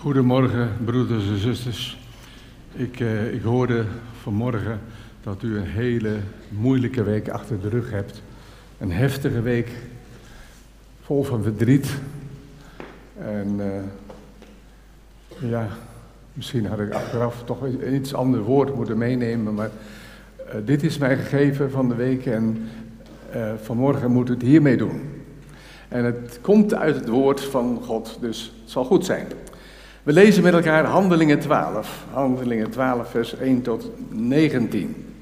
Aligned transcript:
Goedemorgen, 0.00 0.68
broeders 0.84 1.28
en 1.28 1.38
zusters. 1.38 1.98
Ik, 2.72 3.00
eh, 3.00 3.34
ik 3.34 3.42
hoorde 3.42 3.84
vanmorgen 4.22 4.80
dat 5.22 5.42
u 5.42 5.56
een 5.56 5.66
hele 5.66 6.16
moeilijke 6.48 7.02
week 7.02 7.28
achter 7.28 7.60
de 7.60 7.68
rug 7.68 7.90
hebt. 7.90 8.22
Een 8.78 8.92
heftige 8.92 9.42
week, 9.42 9.70
vol 11.02 11.22
van 11.22 11.42
verdriet. 11.42 11.90
En 13.18 13.54
eh, 13.58 15.50
ja, 15.50 15.68
misschien 16.32 16.66
had 16.66 16.80
ik 16.80 16.92
achteraf 16.92 17.44
toch 17.44 17.62
een 17.62 17.94
iets 17.94 18.14
ander 18.14 18.40
woord 18.40 18.74
moeten 18.74 18.98
meenemen, 18.98 19.54
maar 19.54 19.70
eh, 20.36 20.54
dit 20.64 20.82
is 20.82 20.98
mijn 20.98 21.18
gegeven 21.18 21.70
van 21.70 21.88
de 21.88 21.94
week 21.94 22.26
en 22.26 22.68
eh, 23.32 23.52
vanmorgen 23.62 24.10
moet 24.10 24.28
het 24.28 24.42
hiermee 24.42 24.76
doen. 24.76 25.00
En 25.88 26.04
het 26.04 26.38
komt 26.40 26.74
uit 26.74 26.94
het 26.94 27.08
woord 27.08 27.40
van 27.40 27.80
God, 27.82 28.18
dus 28.20 28.52
het 28.62 28.70
zal 28.70 28.84
goed 28.84 29.04
zijn. 29.04 29.26
We 30.10 30.16
lezen 30.16 30.42
met 30.42 30.52
elkaar 30.52 30.84
Handelingen 30.84 31.38
12. 31.38 32.04
Handelingen 32.12 32.70
12, 32.70 33.10
vers 33.10 33.36
1 33.36 33.62
tot 33.62 33.90
19. 34.08 35.14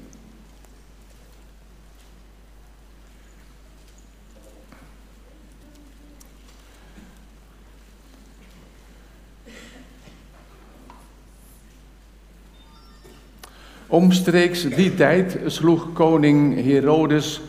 Omstreeks 13.87 14.61
die 14.61 14.95
tijd 14.95 15.39
sloeg 15.45 15.93
koning 15.93 16.63
Herodes 16.63 17.41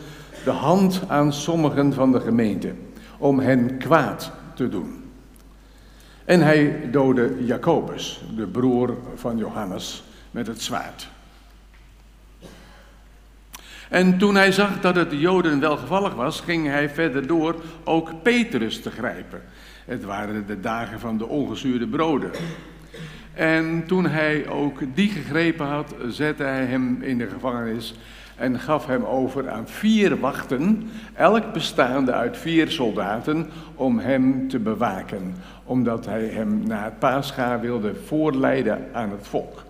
de 0.43 0.51
hand 0.51 1.01
aan 1.07 1.33
sommigen 1.33 1.93
van 1.93 2.11
de 2.11 2.19
gemeente 2.19 2.73
om 3.17 3.39
hen 3.39 3.77
kwaad 3.77 4.31
te 4.55 4.69
doen. 4.69 5.00
En 6.31 6.41
hij 6.41 6.89
doodde 6.91 7.45
Jacobus, 7.45 8.21
de 8.35 8.47
broer 8.47 8.97
van 9.15 9.37
Johannes, 9.37 10.03
met 10.31 10.47
het 10.47 10.61
zwaard. 10.61 11.09
En 13.89 14.17
toen 14.17 14.35
hij 14.35 14.51
zag 14.51 14.81
dat 14.81 14.95
het 14.95 15.09
de 15.09 15.19
Joden 15.19 15.59
welgevallig 15.59 16.13
was, 16.13 16.39
ging 16.39 16.67
hij 16.67 16.89
verder 16.89 17.27
door 17.27 17.55
ook 17.83 18.21
Petrus 18.23 18.81
te 18.81 18.91
grijpen. 18.91 19.41
Het 19.85 20.03
waren 20.03 20.47
de 20.47 20.59
dagen 20.59 20.99
van 20.99 21.17
de 21.17 21.27
ongezuurde 21.27 21.87
broden. 21.87 22.31
En 23.33 23.83
toen 23.87 24.05
hij 24.05 24.47
ook 24.47 24.79
die 24.93 25.09
gegrepen 25.09 25.65
had, 25.65 25.95
zette 26.07 26.43
hij 26.43 26.65
hem 26.65 27.01
in 27.01 27.17
de 27.17 27.27
gevangenis 27.27 27.95
en 28.41 28.59
gaf 28.59 28.85
hem 28.85 29.03
over 29.03 29.49
aan 29.49 29.67
vier 29.67 30.19
wachten, 30.19 30.89
elk 31.13 31.53
bestaande 31.53 32.11
uit 32.11 32.37
vier 32.37 32.71
soldaten, 32.71 33.47
om 33.75 33.99
hem 33.99 34.47
te 34.47 34.59
bewaken, 34.59 35.35
omdat 35.63 36.05
hij 36.05 36.25
hem 36.25 36.67
na 36.67 36.83
het 36.83 36.99
paascha 36.99 37.59
wilde 37.59 37.95
voorleiden 37.95 38.87
aan 38.93 39.11
het 39.11 39.27
volk. 39.27 39.63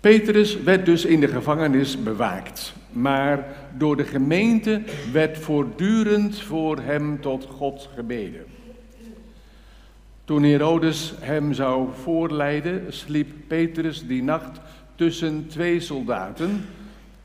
Petrus 0.00 0.62
werd 0.62 0.86
dus 0.86 1.04
in 1.04 1.20
de 1.20 1.28
gevangenis 1.28 2.02
bewaakt, 2.02 2.72
maar 2.90 3.46
door 3.76 3.96
de 3.96 4.04
gemeente 4.04 4.82
werd 5.12 5.38
voortdurend 5.38 6.40
voor 6.40 6.78
hem 6.78 7.20
tot 7.20 7.46
God 7.50 7.90
gebeden. 7.94 8.44
Toen 10.24 10.42
Herodes 10.42 11.14
hem 11.20 11.52
zou 11.52 11.88
voorleiden, 12.02 12.84
sliep 12.88 13.28
Petrus 13.46 14.06
die 14.06 14.22
nacht 14.22 14.60
tussen 14.94 15.46
twee 15.48 15.80
soldaten, 15.80 16.64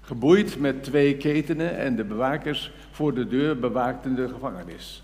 geboeid 0.05 0.59
met 0.59 0.83
twee 0.83 1.17
ketenen 1.17 1.77
en 1.77 1.95
de 1.95 2.03
bewakers 2.03 2.71
voor 2.91 3.13
de 3.13 3.27
deur 3.27 3.59
bewaakten 3.59 4.15
de 4.15 4.27
gevangenis. 4.27 5.03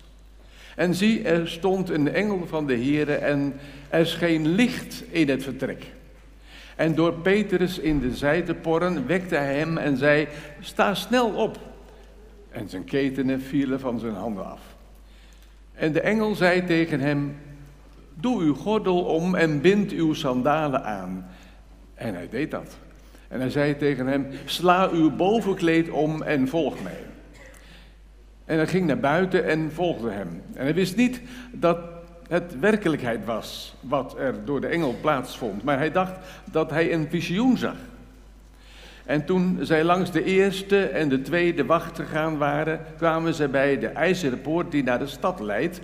En 0.76 0.94
zie, 0.94 1.22
er 1.22 1.48
stond 1.48 1.88
een 1.88 2.08
engel 2.08 2.46
van 2.46 2.66
de 2.66 2.74
Heere 2.74 3.14
en 3.14 3.54
er 3.88 4.06
scheen 4.06 4.48
licht 4.48 5.04
in 5.10 5.28
het 5.28 5.42
vertrek. 5.42 5.92
En 6.76 6.94
door 6.94 7.12
Petrus 7.12 7.78
in 7.78 8.00
de 8.00 8.16
zij 8.16 8.42
te 8.42 8.54
porren, 8.54 9.06
wekte 9.06 9.34
hij 9.34 9.58
hem 9.58 9.78
en 9.78 9.96
zei, 9.96 10.28
sta 10.60 10.94
snel 10.94 11.30
op. 11.30 11.58
En 12.50 12.68
zijn 12.68 12.84
ketenen 12.84 13.40
vielen 13.40 13.80
van 13.80 13.98
zijn 13.98 14.14
handen 14.14 14.50
af. 14.50 14.60
En 15.74 15.92
de 15.92 16.00
engel 16.00 16.34
zei 16.34 16.64
tegen 16.64 17.00
hem, 17.00 17.36
Doe 18.14 18.42
uw 18.42 18.54
gordel 18.54 19.04
om 19.04 19.34
en 19.34 19.60
bind 19.60 19.90
uw 19.92 20.14
sandalen 20.14 20.84
aan. 20.84 21.26
En 21.94 22.14
hij 22.14 22.28
deed 22.28 22.50
dat. 22.50 22.78
En 23.30 23.40
hij 23.40 23.50
zei 23.50 23.76
tegen 23.76 24.06
hem: 24.06 24.26
Sla 24.44 24.88
uw 24.88 25.16
bovenkleed 25.16 25.90
om 25.90 26.22
en 26.22 26.48
volg 26.48 26.82
mij. 26.82 26.98
En 28.44 28.56
hij 28.56 28.66
ging 28.66 28.86
naar 28.86 29.00
buiten 29.00 29.44
en 29.44 29.72
volgde 29.72 30.10
hem. 30.10 30.42
En 30.54 30.62
hij 30.62 30.74
wist 30.74 30.96
niet 30.96 31.20
dat 31.52 31.78
het 32.28 32.58
werkelijkheid 32.60 33.24
was 33.24 33.76
wat 33.80 34.18
er 34.18 34.44
door 34.44 34.60
de 34.60 34.66
engel 34.66 34.94
plaatsvond, 35.00 35.62
maar 35.62 35.78
hij 35.78 35.92
dacht 35.92 36.12
dat 36.50 36.70
hij 36.70 36.92
een 36.92 37.06
visioen 37.08 37.56
zag. 37.56 37.76
En 39.04 39.24
toen 39.24 39.58
zij 39.60 39.84
langs 39.84 40.10
de 40.10 40.24
eerste 40.24 40.84
en 40.86 41.08
de 41.08 41.22
tweede 41.22 41.64
wacht 41.64 41.98
gegaan 41.98 42.38
waren, 42.38 42.80
kwamen 42.96 43.34
ze 43.34 43.48
bij 43.48 43.78
de 43.78 43.86
ijzeren 43.86 44.40
poort 44.40 44.70
die 44.70 44.82
naar 44.82 44.98
de 44.98 45.06
stad 45.06 45.40
leidt. 45.40 45.80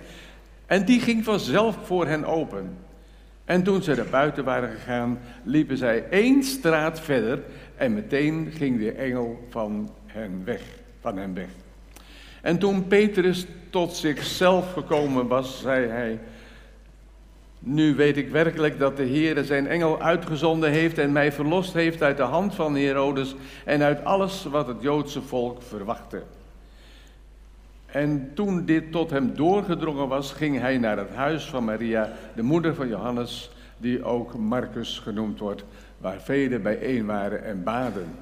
En 0.65 0.85
die 0.85 0.99
ging 0.99 1.23
vanzelf 1.23 1.77
voor 1.83 2.07
hen 2.07 2.25
open. 2.25 2.77
En 3.47 3.63
toen 3.63 3.81
ze 3.81 3.95
naar 3.95 4.05
buiten 4.05 4.43
waren 4.43 4.69
gegaan, 4.69 5.19
liepen 5.43 5.77
zij 5.77 6.05
één 6.09 6.43
straat 6.43 6.99
verder 6.99 7.39
en 7.75 7.93
meteen 7.93 8.51
ging 8.55 8.79
de 8.79 8.91
engel 8.91 9.45
van 9.49 9.89
hen 10.05 10.41
weg, 10.45 10.61
van 11.01 11.17
hen 11.17 11.33
weg. 11.33 11.47
En 12.41 12.57
toen 12.57 12.87
Petrus 12.87 13.45
tot 13.69 13.95
zichzelf 13.95 14.73
gekomen 14.73 15.27
was, 15.27 15.61
zei 15.61 15.87
hij: 15.87 16.19
Nu 17.59 17.95
weet 17.95 18.17
ik 18.17 18.29
werkelijk 18.29 18.79
dat 18.79 18.97
de 18.97 19.03
Heer 19.03 19.43
zijn 19.43 19.67
engel 19.67 20.01
uitgezonden 20.01 20.71
heeft 20.71 20.97
en 20.97 21.11
mij 21.11 21.31
verlost 21.31 21.73
heeft 21.73 22.01
uit 22.01 22.17
de 22.17 22.23
hand 22.23 22.55
van 22.55 22.75
Herodes 22.75 23.35
en 23.65 23.81
uit 23.81 24.03
alles 24.03 24.43
wat 24.43 24.67
het 24.67 24.81
Joodse 24.81 25.21
volk 25.21 25.61
verwachtte. 25.61 26.23
En 27.97 28.31
toen 28.33 28.65
dit 28.65 28.91
tot 28.91 29.09
hem 29.09 29.35
doorgedrongen 29.35 30.07
was, 30.07 30.31
ging 30.31 30.59
hij 30.59 30.77
naar 30.77 30.97
het 30.97 31.13
huis 31.13 31.45
van 31.45 31.63
Maria, 31.63 32.13
de 32.35 32.41
moeder 32.41 32.75
van 32.75 32.87
Johannes, 32.87 33.51
die 33.77 34.03
ook 34.03 34.37
Marcus 34.37 34.99
genoemd 34.99 35.39
wordt, 35.39 35.63
waar 35.97 36.21
velen 36.21 36.61
bijeen 36.61 37.05
waren 37.05 37.43
en 37.43 37.63
baden. 37.63 38.15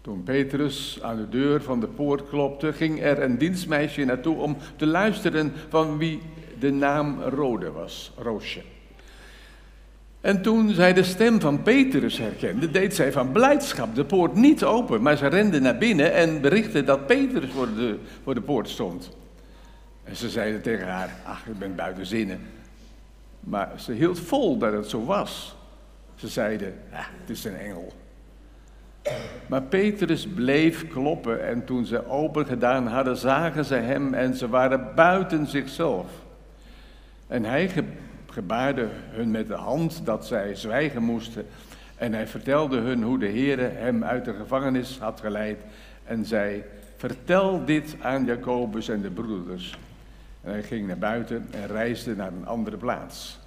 Toen 0.00 0.22
Petrus 0.22 0.98
aan 1.02 1.16
de 1.16 1.28
deur 1.28 1.62
van 1.62 1.80
de 1.80 1.86
poort 1.86 2.28
klopte, 2.28 2.72
ging 2.72 3.02
er 3.02 3.22
een 3.22 3.38
dienstmeisje 3.38 4.04
naartoe 4.04 4.36
om 4.36 4.56
te 4.76 4.86
luisteren 4.86 5.52
van 5.68 5.98
wie 5.98 6.20
de 6.58 6.72
naam 6.72 7.20
Rode 7.20 7.70
was, 7.70 8.12
Roosje. 8.16 8.62
En 10.22 10.42
toen 10.42 10.70
zij 10.70 10.92
de 10.92 11.02
stem 11.02 11.40
van 11.40 11.62
Petrus 11.62 12.18
herkende, 12.18 12.70
deed 12.70 12.94
zij 12.94 13.12
van 13.12 13.32
blijdschap 13.32 13.94
de 13.94 14.04
poort 14.04 14.34
niet 14.34 14.64
open, 14.64 15.02
maar 15.02 15.16
ze 15.16 15.26
rende 15.26 15.60
naar 15.60 15.78
binnen 15.78 16.12
en 16.12 16.40
berichtte 16.40 16.84
dat 16.84 17.06
Petrus 17.06 17.50
voor 17.50 17.74
de, 17.74 17.98
voor 18.22 18.34
de 18.34 18.40
poort 18.40 18.68
stond. 18.68 19.10
En 20.04 20.16
ze 20.16 20.30
zeiden 20.30 20.62
tegen 20.62 20.86
haar, 20.86 21.10
ach, 21.24 21.46
ik 21.46 21.58
ben 21.58 21.74
buiten 21.74 22.06
zinnen. 22.06 22.40
Maar 23.40 23.72
ze 23.76 23.92
hield 23.92 24.20
vol 24.20 24.58
dat 24.58 24.72
het 24.72 24.88
zo 24.88 25.04
was. 25.04 25.56
Ze 26.14 26.28
zeiden, 26.28 26.74
ah, 26.92 26.98
het 27.20 27.30
is 27.30 27.44
een 27.44 27.56
engel. 27.56 27.92
Maar 29.46 29.62
Petrus 29.62 30.26
bleef 30.26 30.88
kloppen 30.88 31.46
en 31.46 31.64
toen 31.64 31.86
ze 31.86 32.08
open 32.08 32.46
gedaan 32.46 32.86
hadden, 32.86 33.16
zagen 33.16 33.64
ze 33.64 33.74
hem 33.74 34.14
en 34.14 34.34
ze 34.34 34.48
waren 34.48 34.94
buiten 34.94 35.46
zichzelf. 35.46 36.06
En 37.26 37.44
hij 37.44 37.68
gebaarde 38.32 38.88
hun 39.10 39.30
met 39.30 39.48
de 39.48 39.54
hand 39.54 40.00
dat 40.04 40.26
zij 40.26 40.54
zwijgen 40.54 41.02
moesten. 41.02 41.46
En 41.96 42.12
hij 42.12 42.26
vertelde 42.26 42.78
hun 42.78 43.02
hoe 43.02 43.18
de 43.18 43.26
Heere 43.26 43.62
hem 43.62 44.04
uit 44.04 44.24
de 44.24 44.34
gevangenis 44.34 44.98
had 44.98 45.20
geleid. 45.20 45.58
En 46.04 46.24
zei, 46.24 46.62
vertel 46.96 47.64
dit 47.64 47.96
aan 48.00 48.24
Jacobus 48.24 48.88
en 48.88 49.02
de 49.02 49.10
broeders. 49.10 49.78
En 50.42 50.50
hij 50.50 50.62
ging 50.62 50.86
naar 50.86 50.98
buiten 50.98 51.46
en 51.50 51.66
reisde 51.66 52.16
naar 52.16 52.32
een 52.32 52.46
andere 52.46 52.76
plaats. 52.76 53.38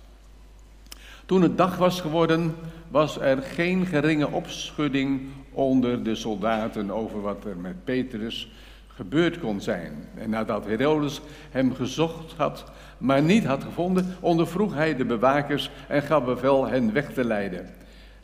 Toen 1.26 1.42
het 1.42 1.58
dag 1.58 1.78
was 1.78 2.02
geworden, 2.02 2.56
was 2.88 3.20
er 3.20 3.42
geen 3.42 3.86
geringe 3.86 4.32
opschudding 4.32 5.22
onder 5.52 6.04
de 6.04 6.16
soldaten 6.16 6.92
over 6.92 7.22
wat 7.22 7.46
er 7.46 7.58
met 7.58 7.84
Petrus 7.84 8.52
gebeurd 8.96 9.40
kon 9.40 9.62
zijn. 9.62 10.08
En 10.16 10.30
nadat 10.30 10.66
Herodes 10.66 11.22
hem 11.52 11.76
gezocht 11.76 12.34
had, 12.38 12.64
maar 12.98 13.22
niet 13.22 13.46
had 13.46 13.64
gevonden, 13.64 14.16
ondervroeg 14.20 14.74
hij 14.74 14.96
de 14.96 15.06
bewakers 15.06 15.72
en 15.88 16.02
gaf 16.02 16.26
bevel 16.26 16.68
hen 16.68 16.94
weg 16.94 17.14
te 17.14 17.24
leiden. 17.24 17.70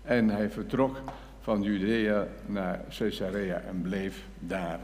En 0.03 0.29
hij 0.29 0.49
vertrok 0.49 0.97
van 1.41 1.61
Judea 1.61 2.27
naar 2.45 2.81
Caesarea 2.97 3.61
en 3.67 3.81
bleef 3.81 4.23
daar. 4.39 4.79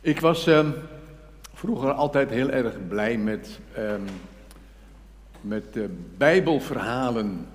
Ik 0.00 0.20
was 0.20 0.46
um, 0.46 0.74
vroeger 1.54 1.92
altijd 1.92 2.30
heel 2.30 2.50
erg 2.50 2.74
blij 2.88 3.16
met 3.16 3.58
um, 3.78 4.04
met 5.48 5.72
de 5.72 5.88
Bijbelverhalen 6.16 7.46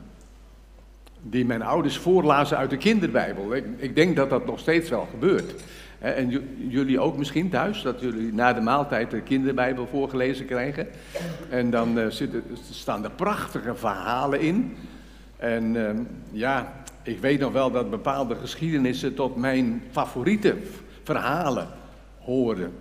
die 1.21 1.45
mijn 1.45 1.61
ouders 1.61 1.97
voorlazen 1.97 2.57
uit 2.57 2.69
de 2.69 2.77
kinderbijbel. 2.77 3.55
Ik, 3.55 3.65
ik 3.77 3.95
denk 3.95 4.15
dat 4.15 4.29
dat 4.29 4.45
nog 4.45 4.59
steeds 4.59 4.89
wel 4.89 5.07
gebeurt. 5.11 5.53
En 5.99 6.29
jullie 6.69 6.99
ook 6.99 7.17
misschien 7.17 7.49
thuis, 7.49 7.81
dat 7.81 7.99
jullie 7.99 8.33
na 8.33 8.53
de 8.53 8.61
maaltijd 8.61 9.11
de 9.11 9.21
kinderbijbel 9.21 9.87
voorgelezen 9.87 10.45
krijgen. 10.45 10.87
En 11.49 11.69
dan 11.69 11.97
uh, 11.97 12.07
zitten, 12.07 12.43
staan 12.71 13.03
er 13.03 13.11
prachtige 13.11 13.75
verhalen 13.75 14.39
in. 14.39 14.75
En 15.37 15.75
uh, 15.75 15.89
ja, 16.31 16.73
ik 17.03 17.19
weet 17.19 17.39
nog 17.39 17.51
wel 17.51 17.71
dat 17.71 17.89
bepaalde 17.89 18.35
geschiedenissen 18.35 19.13
tot 19.13 19.35
mijn 19.35 19.83
favoriete 19.91 20.55
verhalen 21.03 21.67
horen. 22.19 22.71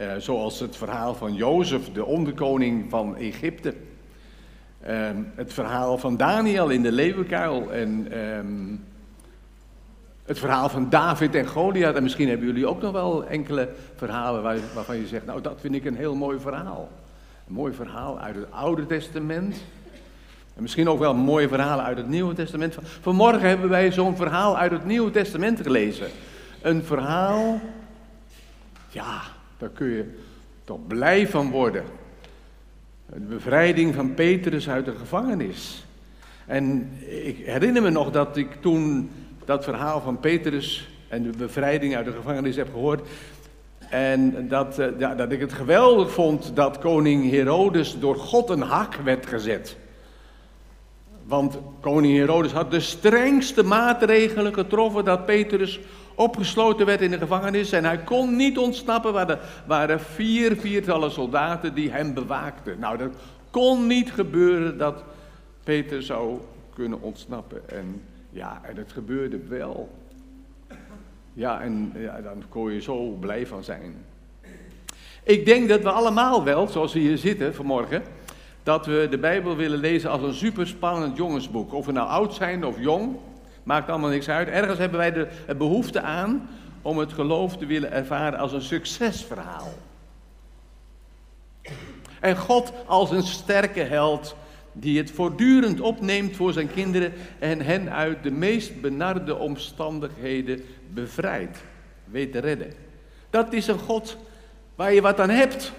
Uh, 0.00 0.12
zoals 0.18 0.60
het 0.60 0.76
verhaal 0.76 1.14
van 1.14 1.34
Jozef, 1.34 1.92
de 1.92 2.04
onderkoning 2.04 2.90
van 2.90 3.16
Egypte. 3.16 3.74
Ehm, 4.84 5.16
het 5.34 5.52
verhaal 5.52 5.98
van 5.98 6.16
Daniel 6.16 6.68
in 6.68 6.82
de 6.82 6.92
leeuwenkuil. 6.92 7.72
En 7.72 8.06
ehm, 8.10 8.76
het 10.24 10.38
verhaal 10.38 10.68
van 10.68 10.88
David 10.88 11.34
en 11.34 11.46
Goliath. 11.46 11.94
En 11.94 12.02
misschien 12.02 12.28
hebben 12.28 12.46
jullie 12.46 12.66
ook 12.66 12.82
nog 12.82 12.92
wel 12.92 13.24
enkele 13.24 13.68
verhalen 13.96 14.42
waar, 14.42 14.56
waarvan 14.74 14.96
je 14.96 15.06
zegt, 15.06 15.26
nou 15.26 15.40
dat 15.40 15.60
vind 15.60 15.74
ik 15.74 15.84
een 15.84 15.96
heel 15.96 16.14
mooi 16.14 16.38
verhaal. 16.38 16.88
Een 17.46 17.54
mooi 17.54 17.72
verhaal 17.72 18.18
uit 18.18 18.34
het 18.34 18.46
Oude 18.50 18.86
Testament. 18.86 19.56
En 20.56 20.62
misschien 20.62 20.88
ook 20.88 20.98
wel 20.98 21.14
mooie 21.14 21.48
verhalen 21.48 21.84
uit 21.84 21.96
het 21.96 22.08
Nieuwe 22.08 22.34
Testament. 22.34 22.76
Vanmorgen 23.00 23.48
hebben 23.48 23.68
wij 23.68 23.92
zo'n 23.92 24.16
verhaal 24.16 24.58
uit 24.58 24.70
het 24.70 24.84
Nieuwe 24.84 25.10
Testament 25.10 25.60
gelezen. 25.60 26.08
Een 26.62 26.82
verhaal, 26.82 27.60
ja, 28.88 29.20
daar 29.58 29.68
kun 29.68 29.88
je 29.88 30.18
toch 30.64 30.86
blij 30.86 31.28
van 31.28 31.50
worden. 31.50 31.84
De 33.14 33.20
bevrijding 33.20 33.94
van 33.94 34.14
Petrus 34.14 34.68
uit 34.68 34.84
de 34.84 34.94
gevangenis. 34.98 35.84
En 36.46 36.90
ik 37.24 37.36
herinner 37.44 37.82
me 37.82 37.90
nog 37.90 38.10
dat 38.10 38.36
ik 38.36 38.48
toen 38.60 39.10
dat 39.44 39.64
verhaal 39.64 40.00
van 40.00 40.20
Petrus 40.20 40.88
en 41.08 41.22
de 41.22 41.30
bevrijding 41.38 41.96
uit 41.96 42.04
de 42.04 42.12
gevangenis 42.12 42.56
heb 42.56 42.70
gehoord. 42.72 43.08
En 43.90 44.48
dat, 44.48 44.78
eh, 44.78 44.86
ja, 44.98 45.14
dat 45.14 45.32
ik 45.32 45.40
het 45.40 45.52
geweldig 45.52 46.10
vond 46.10 46.50
dat 46.54 46.78
koning 46.78 47.30
Herodes 47.30 47.98
door 47.98 48.16
God 48.16 48.50
een 48.50 48.62
hak 48.62 48.94
werd 48.94 49.26
gezet. 49.26 49.76
Want 51.26 51.58
koning 51.80 52.16
Herodes 52.16 52.52
had 52.52 52.70
de 52.70 52.80
strengste 52.80 53.62
maatregelen 53.62 54.54
getroffen 54.54 55.04
dat 55.04 55.26
Petrus 55.26 55.80
opgesloten 56.14 56.86
werd 56.86 57.00
in 57.00 57.10
de 57.10 57.18
gevangenis. 57.18 57.72
En 57.72 57.84
hij 57.84 57.98
kon 57.98 58.36
niet 58.36 58.58
ontsnappen. 58.58 59.28
Er 59.28 59.38
waren 59.66 60.00
vier 60.00 60.56
viertallen 60.56 61.10
soldaten 61.10 61.74
die 61.74 61.90
hem 61.90 62.14
bewaakten. 62.14 62.78
Nou, 62.78 62.98
dat 62.98 63.12
kon 63.50 63.86
niet 63.86 64.12
gebeuren 64.12 64.78
dat 64.78 65.04
Peter 65.64 66.02
zou 66.02 66.38
kunnen 66.74 67.00
ontsnappen. 67.00 67.68
En 67.68 68.02
ja, 68.30 68.60
en 68.62 68.76
het 68.76 68.92
gebeurde 68.92 69.38
wel. 69.48 69.90
Ja, 71.32 71.60
en 71.60 71.92
ja, 71.96 72.20
dan 72.20 72.42
kon 72.48 72.72
je 72.72 72.80
zo 72.80 73.08
blij 73.20 73.46
van 73.46 73.64
zijn. 73.64 73.94
Ik 75.22 75.46
denk 75.46 75.68
dat 75.68 75.82
we 75.82 75.90
allemaal 75.90 76.44
wel, 76.44 76.68
zoals 76.68 76.92
we 76.92 76.98
hier 76.98 77.18
zitten 77.18 77.54
vanmorgen, 77.54 78.02
dat 78.62 78.86
we 78.86 79.06
de 79.10 79.18
Bijbel 79.18 79.56
willen 79.56 79.78
lezen 79.78 80.10
als 80.10 80.22
een 80.22 80.34
superspannend 80.34 81.16
jongensboek. 81.16 81.72
Of 81.72 81.86
we 81.86 81.92
nou 81.92 82.08
oud 82.08 82.34
zijn 82.34 82.64
of 82.64 82.80
jong, 82.80 83.16
maakt 83.64 83.88
allemaal 83.88 84.10
niks 84.10 84.28
uit. 84.28 84.48
Ergens 84.48 84.78
hebben 84.78 84.98
wij 84.98 85.12
de 85.12 85.28
behoefte 85.56 86.00
aan 86.00 86.48
om 86.82 86.98
het 86.98 87.12
geloof 87.12 87.56
te 87.56 87.66
willen 87.66 87.92
ervaren 87.92 88.38
als 88.38 88.52
een 88.52 88.62
succesverhaal. 88.62 89.72
En 92.20 92.36
God 92.36 92.72
als 92.86 93.10
een 93.10 93.22
sterke 93.22 93.80
held 93.80 94.36
die 94.72 94.98
het 94.98 95.10
voortdurend 95.10 95.80
opneemt 95.80 96.36
voor 96.36 96.52
zijn 96.52 96.72
kinderen 96.72 97.12
en 97.38 97.60
hen 97.60 97.92
uit 97.92 98.22
de 98.22 98.30
meest 98.30 98.80
benarde 98.80 99.36
omstandigheden 99.36 100.64
bevrijdt, 100.88 101.58
weet 102.04 102.32
te 102.32 102.38
redden. 102.38 102.72
Dat 103.30 103.52
is 103.52 103.66
een 103.66 103.78
God 103.78 104.16
waar 104.74 104.92
je 104.92 105.00
wat 105.00 105.20
aan 105.20 105.30
hebt. 105.30 105.72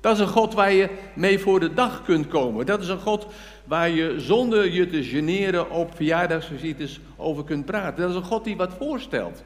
Dat 0.00 0.14
is 0.14 0.20
een 0.20 0.28
God 0.28 0.54
waar 0.54 0.72
je 0.72 0.88
mee 1.14 1.38
voor 1.38 1.60
de 1.60 1.74
dag 1.74 2.02
kunt 2.04 2.28
komen. 2.28 2.66
Dat 2.66 2.80
is 2.80 2.88
een 2.88 3.00
God 3.00 3.26
waar 3.64 3.88
je 3.88 4.20
zonder 4.20 4.72
je 4.72 4.86
te 4.86 5.04
generen 5.04 5.70
op 5.70 5.94
verjaardagsvisites 5.94 7.00
over 7.16 7.44
kunt 7.44 7.64
praten. 7.64 8.00
Dat 8.00 8.10
is 8.10 8.16
een 8.16 8.22
God 8.22 8.44
die 8.44 8.56
wat 8.56 8.74
voorstelt. 8.78 9.42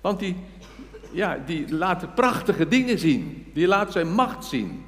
Want 0.00 0.18
die, 0.18 0.36
ja, 1.12 1.38
die 1.46 1.74
laat 1.74 2.14
prachtige 2.14 2.68
dingen 2.68 2.98
zien. 2.98 3.46
Die 3.54 3.66
laat 3.66 3.92
zijn 3.92 4.12
macht 4.12 4.44
zien. 4.44 4.84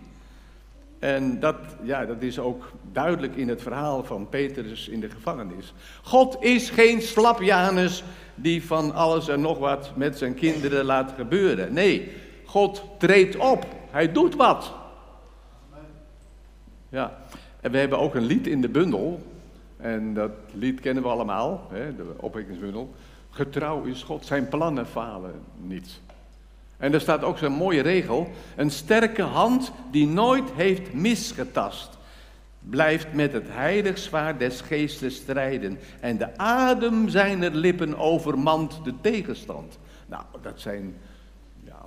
En 0.98 1.40
dat, 1.40 1.56
ja, 1.82 2.04
dat 2.04 2.22
is 2.22 2.38
ook 2.38 2.72
duidelijk 2.92 3.36
in 3.36 3.48
het 3.48 3.62
verhaal 3.62 4.04
van 4.04 4.28
Petrus 4.28 4.88
in 4.88 5.00
de 5.00 5.10
gevangenis. 5.10 5.74
God 6.02 6.36
is 6.40 6.70
geen 6.70 7.02
slapjanus 7.02 8.04
die 8.34 8.64
van 8.64 8.94
alles 8.94 9.28
en 9.28 9.40
nog 9.40 9.58
wat 9.58 9.92
met 9.96 10.18
zijn 10.18 10.34
kinderen 10.34 10.84
laat 10.84 11.12
gebeuren. 11.16 11.72
Nee, 11.72 12.12
God 12.44 12.82
treedt 12.98 13.36
op. 13.36 13.66
Hij 13.90 14.12
doet 14.12 14.34
wat. 14.34 14.72
Ja, 16.88 17.18
en 17.64 17.70
we 17.70 17.78
hebben 17.78 17.98
ook 17.98 18.14
een 18.14 18.24
lied 18.24 18.46
in 18.46 18.60
de 18.60 18.68
bundel. 18.68 19.22
En 19.76 20.14
dat 20.14 20.30
lied 20.52 20.80
kennen 20.80 21.02
we 21.02 21.08
allemaal, 21.08 21.68
hè, 21.72 21.96
de 21.96 22.14
opwekkingsbundel. 22.16 22.94
Getrouw 23.30 23.82
is 23.82 24.02
God, 24.02 24.26
zijn 24.26 24.48
plannen 24.48 24.86
falen 24.86 25.34
niet. 25.56 26.00
En 26.76 26.92
er 26.92 27.00
staat 27.00 27.22
ook 27.22 27.38
zo'n 27.38 27.52
mooie 27.52 27.80
regel: 27.80 28.28
een 28.56 28.70
sterke 28.70 29.22
hand 29.22 29.72
die 29.90 30.06
nooit 30.06 30.50
heeft 30.52 30.92
misgetast, 30.92 31.98
blijft 32.58 33.12
met 33.12 33.32
het 33.32 33.46
heilig 33.48 33.98
zwaard 33.98 34.38
des 34.38 34.60
geestes 34.60 35.16
strijden. 35.16 35.78
En 36.00 36.16
de 36.16 36.38
adem 36.38 37.08
zijner 37.08 37.54
lippen 37.54 37.98
overmand 37.98 38.84
de 38.84 38.94
tegenstand. 39.00 39.78
Nou, 40.06 40.22
dat 40.42 40.60
zijn 40.60 40.94
ja, 41.64 41.80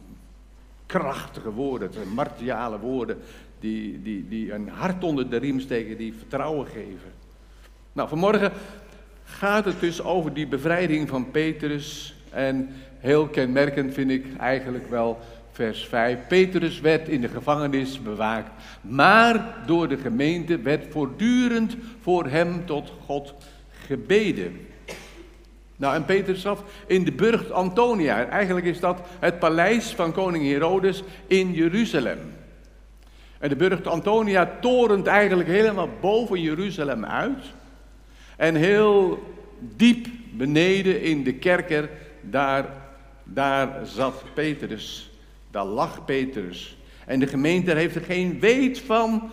krachtige 0.85 1.51
woorden, 1.51 1.91
martiale 2.13 2.79
woorden 2.79 3.17
die, 3.59 4.01
die, 4.01 4.27
die 4.27 4.53
een 4.53 4.69
hart 4.69 5.03
onder 5.03 5.29
de 5.29 5.37
riem 5.37 5.59
steken, 5.59 5.97
die 5.97 6.13
vertrouwen 6.13 6.67
geven. 6.67 7.11
Nou, 7.93 8.09
vanmorgen 8.09 8.51
gaat 9.23 9.65
het 9.65 9.79
dus 9.79 10.01
over 10.01 10.33
die 10.33 10.47
bevrijding 10.47 11.09
van 11.09 11.31
Petrus 11.31 12.15
en 12.29 12.69
Heel 12.99 13.27
kenmerkend 13.27 13.93
vind 13.93 14.11
ik 14.11 14.25
eigenlijk 14.37 14.89
wel 14.89 15.19
vers 15.51 15.85
5. 15.85 16.17
Petrus 16.27 16.79
werd 16.79 17.07
in 17.07 17.21
de 17.21 17.27
gevangenis 17.27 18.01
bewaakt, 18.01 18.51
maar 18.81 19.55
door 19.65 19.87
de 19.87 19.97
gemeente 19.97 20.59
werd 20.59 20.85
voortdurend 20.89 21.75
voor 22.01 22.25
hem 22.25 22.65
tot 22.65 22.93
God 23.05 23.33
gebeden. 23.85 24.67
Nou, 25.75 25.95
en 25.95 26.05
Petrus 26.05 26.41
zat 26.41 26.63
in 26.87 27.03
de 27.03 27.11
burcht 27.11 27.51
Antonia. 27.51 28.25
Eigenlijk 28.25 28.65
is 28.65 28.79
dat 28.79 29.01
het 29.19 29.39
paleis 29.39 29.85
van 29.85 30.11
koning 30.11 30.45
Herodes 30.45 31.03
in 31.27 31.53
Jeruzalem. 31.53 32.19
En 33.39 33.49
de 33.49 33.55
burcht 33.55 33.87
Antonia 33.87 34.57
torent 34.61 35.07
eigenlijk 35.07 35.49
helemaal 35.49 35.89
boven 36.01 36.41
Jeruzalem 36.41 37.05
uit. 37.05 37.43
En 38.35 38.55
heel 38.55 39.23
diep 39.59 40.07
beneden 40.31 41.01
in 41.01 41.23
de 41.23 41.33
kerker, 41.33 41.89
daar 42.21 42.65
daar 43.33 43.79
zat 43.85 44.23
Petrus, 44.33 45.09
daar 45.51 45.65
lag 45.65 46.05
Petrus. 46.05 46.77
En 47.05 47.19
de 47.19 47.27
gemeente 47.27 47.73
heeft 47.73 47.95
er 47.95 48.01
geen 48.01 48.39
weet 48.39 48.79
van 48.79 49.29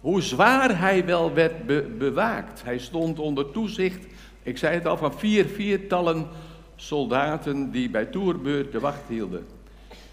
hoe 0.00 0.22
zwaar 0.22 0.78
hij 0.78 1.04
wel 1.04 1.32
werd 1.32 1.66
bewaakt. 1.98 2.64
Hij 2.64 2.78
stond 2.78 3.18
onder 3.18 3.50
toezicht, 3.50 4.06
ik 4.42 4.58
zei 4.58 4.74
het 4.74 4.86
al, 4.86 4.96
van 4.96 5.18
vier 5.18 5.44
viertallen 5.46 6.26
soldaten 6.76 7.70
die 7.70 7.90
bij 7.90 8.04
toerbeurt 8.04 8.72
de 8.72 8.80
wacht 8.80 9.08
hielden. 9.08 9.46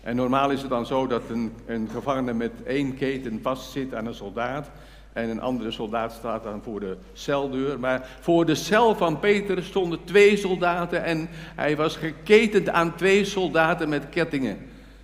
En 0.04 0.16
normaal 0.16 0.52
is 0.52 0.62
het 0.62 0.70
dan 0.70 0.86
zo 0.86 1.08
dat 1.08 1.22
een, 1.30 1.54
een 1.66 1.90
gevangene 1.92 2.34
met 2.34 2.52
één 2.66 2.96
keten 2.96 3.40
vastzit 3.42 3.94
aan 3.94 4.06
een 4.06 4.14
soldaat. 4.14 4.72
En 5.14 5.30
een 5.30 5.42
andere 5.42 5.72
soldaat 5.72 6.12
staat 6.12 6.44
dan 6.44 6.62
voor 6.64 6.80
de 6.80 6.98
celdeur. 7.14 7.80
Maar 7.80 8.08
voor 8.20 8.46
de 8.46 8.56
cel 8.56 8.96
van 8.96 9.20
Peter 9.20 9.64
stonden 9.64 10.04
twee 10.04 10.38
soldaten 10.38 11.04
en 11.04 11.30
hij 11.56 11.76
was 11.76 11.96
geketend 11.96 12.70
aan 12.70 12.96
twee 12.96 13.26
soldaten 13.26 13.90
met 13.90 14.10
kettingen. 14.10 14.58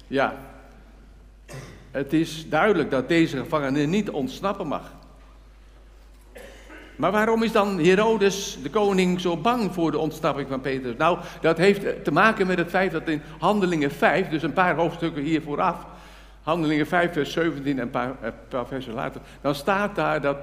Ja, 0.08 0.36
het 1.92 2.14
is 2.14 2.50
duidelijk 2.50 2.92
dat 2.92 3.08
deze 3.08 3.38
gevangene 3.38 3.86
niet 3.86 4.10
ontsnappen 4.10 4.68
mag. 4.68 4.97
Maar 6.98 7.12
waarom 7.12 7.44
is 7.44 7.52
dan 7.52 7.80
Herodes, 7.80 8.58
de 8.64 8.70
koning, 8.70 9.20
zo 9.20 9.38
bang 9.38 9.74
voor 9.74 9.92
de 9.92 9.98
ontsnapping 9.98 10.48
van 10.50 10.62
Petrus? 10.62 10.96
Nou, 10.98 11.18
dat 11.42 11.58
heeft 11.58 12.04
te 12.04 12.12
maken 12.12 12.48
met 12.48 12.58
het 12.58 12.70
feit 12.70 12.92
dat 12.92 13.08
in 13.08 13.22
Handelingen 13.40 13.92
5, 13.92 14.30
dus 14.30 14.44
een 14.44 14.54
paar 14.54 14.76
hoofdstukken 14.76 15.24
hier 15.24 15.42
vooraf, 15.42 15.86
Handelingen 16.44 16.88
5, 16.88 17.14
vers 17.14 17.32
17 17.32 17.78
en 17.78 17.84
een 17.84 17.90
paar, 17.90 18.16
een 18.22 18.34
paar 18.48 18.68
versen 18.68 18.94
later, 18.94 19.22
dan 19.42 19.56
staat 19.56 19.96
daar 19.96 20.22
dat 20.22 20.38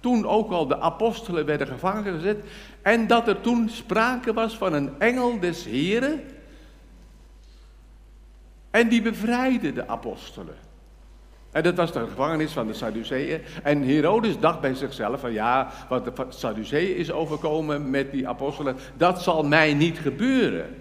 toen 0.00 0.26
ook 0.26 0.50
al 0.50 0.66
de 0.66 0.80
apostelen 0.80 1.46
werden 1.46 1.66
gevangen 1.66 2.14
gezet 2.14 2.44
en 2.82 3.06
dat 3.06 3.28
er 3.28 3.40
toen 3.40 3.68
sprake 3.68 4.32
was 4.32 4.56
van 4.56 4.72
een 4.72 4.90
engel 4.98 5.40
des 5.40 5.64
Heren 5.64 6.20
en 8.70 8.88
die 8.88 9.02
bevrijdde 9.02 9.72
de 9.72 9.88
apostelen. 9.88 10.63
En 11.54 11.62
dat 11.62 11.74
was 11.74 11.92
de 11.92 12.06
gevangenis 12.08 12.52
van 12.52 12.66
de 12.66 12.74
Sadduceeën. 12.74 13.40
En 13.62 13.82
Herodes 13.82 14.38
dacht 14.38 14.60
bij 14.60 14.74
zichzelf 14.74 15.20
van 15.20 15.32
ja, 15.32 15.70
wat 15.88 16.04
de 16.04 16.12
Sadduceeën 16.28 16.96
is 16.96 17.12
overkomen 17.12 17.90
met 17.90 18.10
die 18.10 18.28
apostelen, 18.28 18.76
dat 18.96 19.22
zal 19.22 19.42
mij 19.42 19.74
niet 19.74 19.98
gebeuren. 19.98 20.74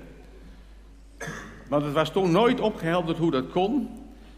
Want 1.68 1.84
het 1.84 1.94
was 1.94 2.12
toen 2.12 2.32
nooit 2.32 2.60
opgehelderd 2.60 3.18
hoe 3.18 3.32
dat 3.32 3.50
kon. 3.50 3.89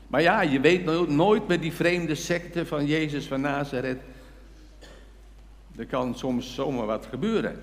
Maar 0.07 0.21
ja, 0.21 0.41
je 0.41 0.59
weet 0.59 1.07
nooit 1.07 1.47
met 1.47 1.61
die 1.61 1.73
vreemde 1.73 2.15
secte 2.15 2.65
van 2.65 2.85
Jezus 2.85 3.27
van 3.27 3.41
Nazareth. 3.41 4.01
Er 5.75 5.85
kan 5.85 6.15
soms 6.15 6.53
zomaar 6.53 6.85
wat 6.85 7.07
gebeuren. 7.09 7.59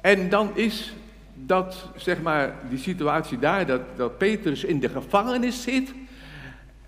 En 0.00 0.28
dan 0.28 0.56
is 0.56 0.94
dat, 1.34 1.88
zeg 1.96 2.22
maar, 2.22 2.54
die 2.68 2.78
situatie 2.78 3.38
daar, 3.38 3.66
dat, 3.66 3.80
dat 3.96 4.18
Petrus 4.18 4.64
in 4.64 4.80
de 4.80 4.88
gevangenis 4.88 5.62
zit, 5.62 5.92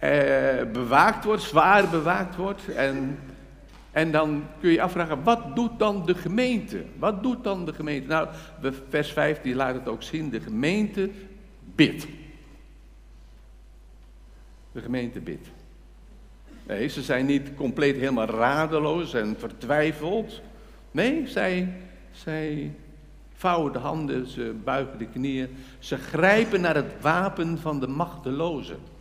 eh, 0.04 0.70
bewaakt 0.72 1.24
wordt, 1.24 1.42
zwaar 1.42 1.88
bewaakt 1.88 2.36
wordt. 2.36 2.74
En, 2.74 3.18
en 3.90 4.10
dan 4.10 4.44
kun 4.60 4.70
je 4.70 4.82
afvragen, 4.82 5.22
wat 5.22 5.56
doet 5.56 5.78
dan 5.78 6.06
de 6.06 6.14
gemeente? 6.14 6.84
Wat 6.98 7.22
doet 7.22 7.44
dan 7.44 7.64
de 7.64 7.72
gemeente? 7.72 8.08
Nou, 8.08 8.28
vers 8.88 9.12
5 9.12 9.40
die 9.40 9.54
laat 9.54 9.74
het 9.74 9.88
ook 9.88 10.02
zien, 10.02 10.30
de 10.30 10.40
gemeente 10.40 11.10
bidt. 11.74 12.06
De 14.72 14.80
gemeente 14.80 15.20
bidt. 15.20 15.48
Nee, 16.66 16.88
ze 16.88 17.02
zijn 17.02 17.26
niet 17.26 17.54
compleet 17.54 17.96
helemaal 17.96 18.26
radeloos 18.26 19.14
en 19.14 19.36
vertwijfeld. 19.38 20.40
Nee, 20.90 21.26
zij, 21.26 21.72
zij 22.10 22.74
vouwen 23.34 23.72
de 23.72 23.78
handen, 23.78 24.26
ze 24.26 24.54
buigen 24.64 24.98
de 24.98 25.06
knieën. 25.06 25.56
Ze 25.78 25.96
grijpen 25.96 26.60
naar 26.60 26.74
het 26.74 26.92
wapen 27.00 27.58
van 27.58 27.80
de 27.80 27.88
machtelozen. 27.88 28.93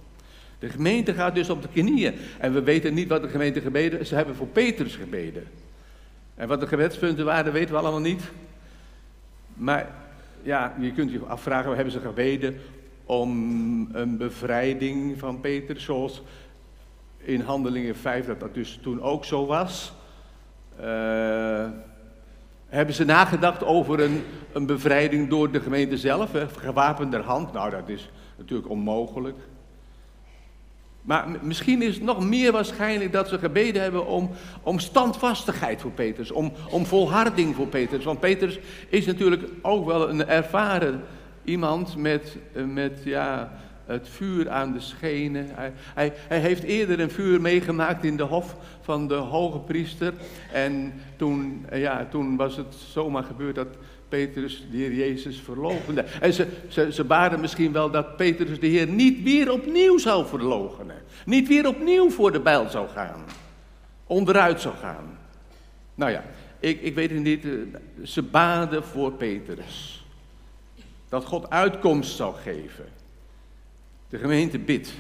De 0.64 0.70
gemeente 0.70 1.14
gaat 1.14 1.36
dus 1.36 1.50
op 1.50 1.62
de 1.62 1.68
knieën. 1.68 2.14
En 2.40 2.54
we 2.54 2.62
weten 2.62 2.94
niet 2.94 3.08
wat 3.08 3.22
de 3.22 3.30
gemeente 3.30 3.62
gebeden. 3.62 4.06
Ze 4.06 4.16
hebben 4.16 4.36
voor 4.36 4.48
Petrus 4.48 4.96
gebeden. 4.96 5.44
En 6.36 6.48
wat 6.48 6.60
de 6.60 6.68
gebedspunten 6.68 7.26
waren, 7.26 7.54
weten 7.54 7.72
we 7.74 7.80
allemaal 7.80 8.00
niet. 8.00 8.24
Maar 9.54 9.90
ja, 10.42 10.76
je 10.80 10.92
kunt 10.92 11.12
je 11.12 11.20
afvragen, 11.20 11.76
hebben 11.76 11.94
ze 11.94 12.00
gebeden 12.00 12.56
om 13.06 13.30
een 13.92 14.18
bevrijding 14.18 15.20
van 15.20 15.40
Petrus, 15.40 15.84
zoals 15.84 16.22
in 17.18 17.42
Handelingen 17.42 17.96
5 17.96 18.26
dat 18.26 18.40
dat 18.40 18.54
dus 18.54 18.80
toen 18.82 19.02
ook 19.02 19.26
zo 19.26 19.46
was? 19.46 19.94
Uh, 20.82 21.66
hebben 22.68 22.96
ze 22.96 23.06
nagedacht 23.06 23.64
over 23.64 24.00
een, 24.00 24.24
een 24.54 24.66
bevrijding 24.66 25.30
door 25.30 25.52
de 25.52 25.62
gemeente 25.62 25.98
zelf, 25.98 26.32
hè? 26.32 26.48
gewapende 26.48 27.18
hand? 27.18 27.54
Nou, 27.54 27.70
dat 27.70 27.90
is 27.90 28.10
natuurlijk 28.38 28.70
onmogelijk. 28.70 29.38
Maar 31.04 31.28
misschien 31.42 31.82
is 31.82 31.96
het 31.96 32.04
nog 32.04 32.26
meer 32.26 32.52
waarschijnlijk 32.52 33.12
dat 33.12 33.30
ze 33.30 33.38
gebeden 33.38 33.82
hebben 33.82 34.08
om, 34.64 34.80
standvastigheid 34.80 35.82
voor 35.82 35.92
Petrus, 35.92 36.32
om, 36.32 36.52
om 36.70 36.86
volharding 36.86 37.56
voor 37.56 37.68
Petrus. 37.68 38.04
Want 38.04 38.20
Petrus 38.20 38.60
is 38.90 39.06
natuurlijk 39.06 39.44
ook 39.62 39.86
wel 39.86 40.10
een 40.10 40.28
ervaren 40.28 41.02
iemand 41.44 41.98
met, 41.98 42.38
met 42.68 43.02
ja, 43.04 43.52
het 43.86 44.10
vuur 44.10 44.50
aan 44.50 44.74
de 44.74 44.80
schenen. 44.80 45.48
Hij, 45.50 45.74
hij, 45.76 46.14
hij, 46.16 46.40
heeft 46.40 46.64
eerder 46.64 47.00
een 47.00 47.12
vuur 47.12 47.42
meegemaakt 47.42 48.04
in 48.04 48.18
de 48.18 48.24
hof 48.24 48.56
van 48.82 49.08
de 49.08 49.16
hoge 49.16 49.60
priester. 49.60 50.14
En 50.52 50.94
toen, 51.16 51.66
ja, 51.74 52.08
toen 52.10 52.36
was 52.36 52.56
het 52.56 52.76
zomaar 52.76 53.24
gebeurd 53.24 53.56
dat 53.56 53.78
Petrus 54.14 54.64
de 54.72 54.78
Heer 54.78 54.94
Jezus 54.94 55.40
verloochende. 55.40 56.02
En 56.02 56.34
ze, 56.34 56.48
ze, 56.68 56.94
ze 56.94 57.04
baden 57.04 57.40
misschien 57.40 57.72
wel 57.72 57.92
dat 57.92 58.18
Petrus 58.18 58.60
de 58.60 58.68
Heer 58.68 58.88
niet 58.88 59.24
weer 59.24 59.52
opnieuw 59.52 59.98
zou 59.98 60.26
verloochenen. 60.28 61.02
Niet 61.26 61.48
weer 61.48 61.68
opnieuw 61.68 62.10
voor 62.10 62.32
de 62.32 62.40
bijl 62.40 62.70
zou 62.70 62.90
gaan. 62.90 63.24
Onderuit 64.08 64.62
zou 64.62 64.76
gaan. 64.76 65.18
Nou 65.96 66.12
ja, 66.12 66.24
ik, 66.60 66.82
ik 66.82 66.96
weet 66.96 67.10
het 67.10 67.20
niet. 67.20 67.46
Eh, 67.46 67.52
ze 68.04 68.22
baden 68.22 68.84
voor 68.84 69.12
Petrus. 69.12 70.06
Dat 71.10 71.26
God 71.26 71.50
uitkomst 71.50 72.16
zou 72.16 72.36
geven. 72.36 72.86
De 74.10 74.18
gemeente 74.18 74.60
bidt. 74.60 74.94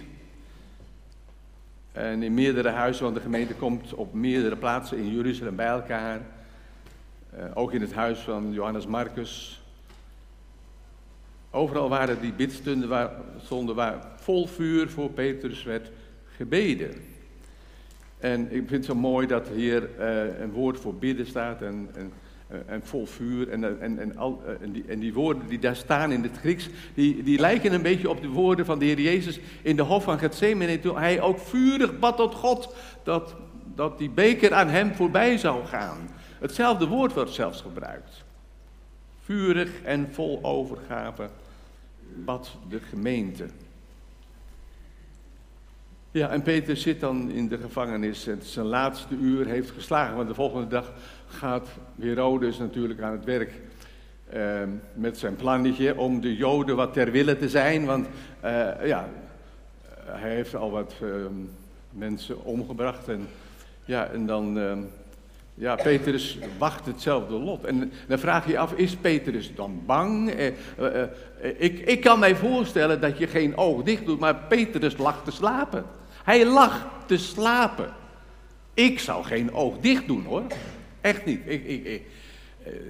En 1.91 2.23
in 2.23 2.33
meerdere 2.33 2.69
huizen, 2.69 3.03
want 3.03 3.15
de 3.15 3.21
gemeente 3.21 3.53
komt 3.53 3.93
op 3.93 4.13
meerdere 4.13 4.55
plaatsen 4.55 4.97
in 4.97 5.15
Jeruzalem 5.15 5.55
bij 5.55 5.67
elkaar. 5.67 6.21
Uh, 7.37 7.43
ook 7.53 7.73
in 7.73 7.81
het 7.81 7.93
huis 7.93 8.19
van 8.19 8.51
Johannes 8.51 8.87
Marcus. 8.87 9.61
Overal 11.51 11.89
waren 11.89 12.21
die 12.21 12.33
bidstunden 12.33 12.89
waar, 12.89 13.11
stonden 13.43 13.75
waar 13.75 14.07
vol 14.15 14.47
vuur 14.47 14.89
voor 14.89 15.09
Petrus 15.09 15.63
werd 15.63 15.91
gebeden. 16.35 16.91
En 18.19 18.41
ik 18.41 18.49
vind 18.49 18.69
het 18.69 18.85
zo 18.85 18.95
mooi 18.95 19.27
dat 19.27 19.47
hier 19.47 19.89
uh, 19.99 20.39
een 20.39 20.51
woord 20.51 20.79
voor 20.79 20.95
bidden 20.95 21.25
staat 21.25 21.61
en, 21.61 21.89
en, 21.95 22.11
uh, 22.51 22.57
en 22.65 22.81
vol 22.83 23.05
vuur. 23.05 23.49
En, 23.49 23.81
en, 23.81 23.99
en, 23.99 24.17
al, 24.17 24.43
en, 24.61 24.71
die, 24.71 24.83
en 24.87 24.99
die 24.99 25.13
woorden 25.13 25.47
die 25.47 25.59
daar 25.59 25.75
staan 25.75 26.11
in 26.11 26.23
het 26.23 26.37
Grieks, 26.37 26.69
die, 26.93 27.23
die 27.23 27.39
lijken 27.39 27.73
een 27.73 27.81
beetje 27.81 28.09
op 28.09 28.21
de 28.21 28.27
woorden 28.27 28.65
van 28.65 28.79
de 28.79 28.85
Heer 28.85 28.99
Jezus 28.99 29.39
in 29.61 29.75
de 29.75 29.81
hof 29.81 30.03
van 30.03 30.19
Gethsemane. 30.19 30.79
Toen 30.79 30.97
hij 30.97 31.21
ook 31.21 31.39
vurig 31.39 31.99
bad 31.99 32.17
tot 32.17 32.33
God 32.33 32.75
dat, 33.03 33.35
dat 33.75 33.97
die 33.97 34.09
beker 34.09 34.53
aan 34.53 34.69
hem 34.69 34.93
voorbij 34.93 35.37
zou 35.37 35.65
gaan. 35.65 36.09
Hetzelfde 36.39 36.87
woord 36.87 37.13
wordt 37.13 37.31
zelfs 37.31 37.61
gebruikt. 37.61 38.23
Vurig 39.23 39.81
en 39.81 40.09
vol 40.11 40.39
overgave 40.41 41.29
bad 42.15 42.51
de 42.69 42.79
gemeente. 42.79 43.45
Ja, 46.11 46.29
en 46.29 46.41
Peter 46.41 46.77
zit 46.77 46.99
dan 46.99 47.31
in 47.31 47.47
de 47.47 47.57
gevangenis. 47.57 48.25
Het 48.25 48.45
zijn 48.45 48.65
laatste 48.65 49.15
uur 49.15 49.45
heeft 49.45 49.71
geslagen. 49.71 50.15
Want 50.15 50.27
de 50.27 50.33
volgende 50.33 50.67
dag 50.67 50.91
gaat 51.27 51.67
Herodes 51.99 52.57
natuurlijk 52.57 53.01
aan 53.01 53.11
het 53.11 53.25
werk. 53.25 53.51
Uh, 54.33 54.61
met 54.93 55.17
zijn 55.17 55.35
plannetje 55.35 55.97
om 55.97 56.21
de 56.21 56.35
Joden 56.35 56.75
wat 56.75 56.93
ter 56.93 57.11
wille 57.11 57.37
te 57.37 57.49
zijn. 57.49 57.85
Want 57.85 58.07
uh, 58.43 58.85
ja, 58.85 59.09
hij 59.99 60.29
heeft 60.29 60.55
al 60.55 60.71
wat 60.71 60.93
uh, 61.03 61.09
mensen 61.89 62.43
omgebracht. 62.43 63.07
En, 63.07 63.27
ja, 63.85 64.07
en 64.07 64.25
dan 64.25 64.59
ehm, 64.59 64.79
ja, 65.55 65.75
Petrus 65.75 66.37
wacht 66.57 66.85
hetzelfde 66.85 67.33
lot. 67.33 67.65
En 67.65 67.91
dan 68.07 68.19
vraag 68.19 68.47
je 68.47 68.57
af, 68.57 68.73
is 68.73 68.95
Petrus 68.95 69.55
dan 69.55 69.81
bang? 69.85 70.29
Eh, 70.29 70.47
eh, 70.47 71.01
eh, 71.01 71.09
ik, 71.57 71.79
ik 71.79 72.01
kan 72.01 72.19
mij 72.19 72.35
voorstellen 72.35 73.01
dat 73.01 73.17
je 73.17 73.27
geen 73.27 73.57
oog 73.57 73.83
dicht 73.83 74.05
doet, 74.05 74.19
maar 74.19 74.35
Petrus 74.35 74.97
lag 74.97 75.23
te 75.23 75.31
slapen. 75.31 75.85
Hij 76.23 76.45
lag 76.45 76.87
te 77.05 77.17
slapen. 77.17 77.93
Ik 78.73 78.99
zou 78.99 79.23
geen 79.23 79.53
oog 79.53 79.77
dicht 79.77 80.07
doen 80.07 80.23
hoor. 80.23 80.43
Echt 81.01 81.25
niet. 81.25 81.41
Ik, 81.45 81.65
ik, 81.65 81.85
ik, 81.85 82.03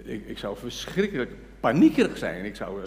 ik, 0.03 0.27
ik 0.27 0.37
zou 0.37 0.57
verschrikkelijk 0.57 1.31
paniekerig 1.59 2.17
zijn. 2.17 2.45
Ik 2.45 2.55
zou 2.55 2.81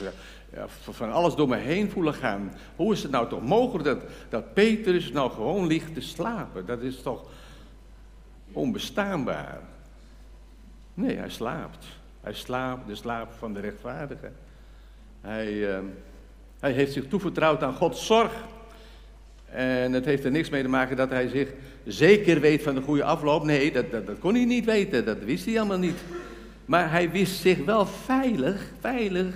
ja, 0.53 0.67
van 0.69 1.13
alles 1.13 1.35
door 1.35 1.49
me 1.49 1.57
heen 1.57 1.91
voelen 1.91 2.15
gaan. 2.15 2.53
Hoe 2.77 2.93
is 2.93 3.03
het 3.03 3.13
nou 3.13 3.29
toch 3.29 3.43
mogelijk 3.43 3.85
dat, 3.85 4.03
dat 4.29 4.55
Petrus 4.55 5.13
nou 5.13 5.31
gewoon 5.31 5.67
ligt 5.67 5.95
te 5.95 6.01
slapen? 6.01 6.67
Dat 6.67 6.83
is 6.83 7.03
toch 7.03 7.31
onbestaanbaar. 8.53 9.61
Nee, 10.95 11.17
hij 11.17 11.31
slaapt. 11.31 11.87
Hij 12.21 12.35
slaapt 12.35 12.87
de 12.87 12.95
slaap 12.95 13.33
van 13.39 13.53
de 13.53 13.61
rechtvaardige. 13.61 14.31
Hij, 15.21 15.53
uh, 15.53 15.79
hij 16.61 16.73
heeft 16.73 16.93
zich 16.93 17.09
toevertrouwd 17.09 17.63
aan 17.63 17.75
Gods 17.75 18.07
zorg. 18.07 18.33
En 19.47 19.93
het 19.93 20.05
heeft 20.05 20.25
er 20.25 20.31
niks 20.31 20.51
mee 20.51 20.63
te 20.63 20.69
maken 20.69 20.97
dat 20.97 21.11
hij 21.11 21.29
zich 21.29 21.53
zeker 21.85 22.41
weet 22.41 22.63
van 22.63 22.75
de 22.75 22.81
goede 22.81 23.05
afloop. 23.05 23.45
Nee, 23.45 23.73
dat, 23.73 23.91
dat, 23.91 24.07
dat 24.07 24.19
kon 24.19 24.35
hij 24.35 24.45
niet 24.45 24.65
weten. 24.65 25.05
Dat 25.05 25.19
wist 25.19 25.45
hij 25.45 25.59
allemaal 25.59 25.79
niet. 25.79 25.99
Maar 26.65 26.91
hij 26.91 27.11
wist 27.11 27.41
zich 27.41 27.65
wel 27.65 27.87
veilig, 27.87 28.73
veilig 28.81 29.35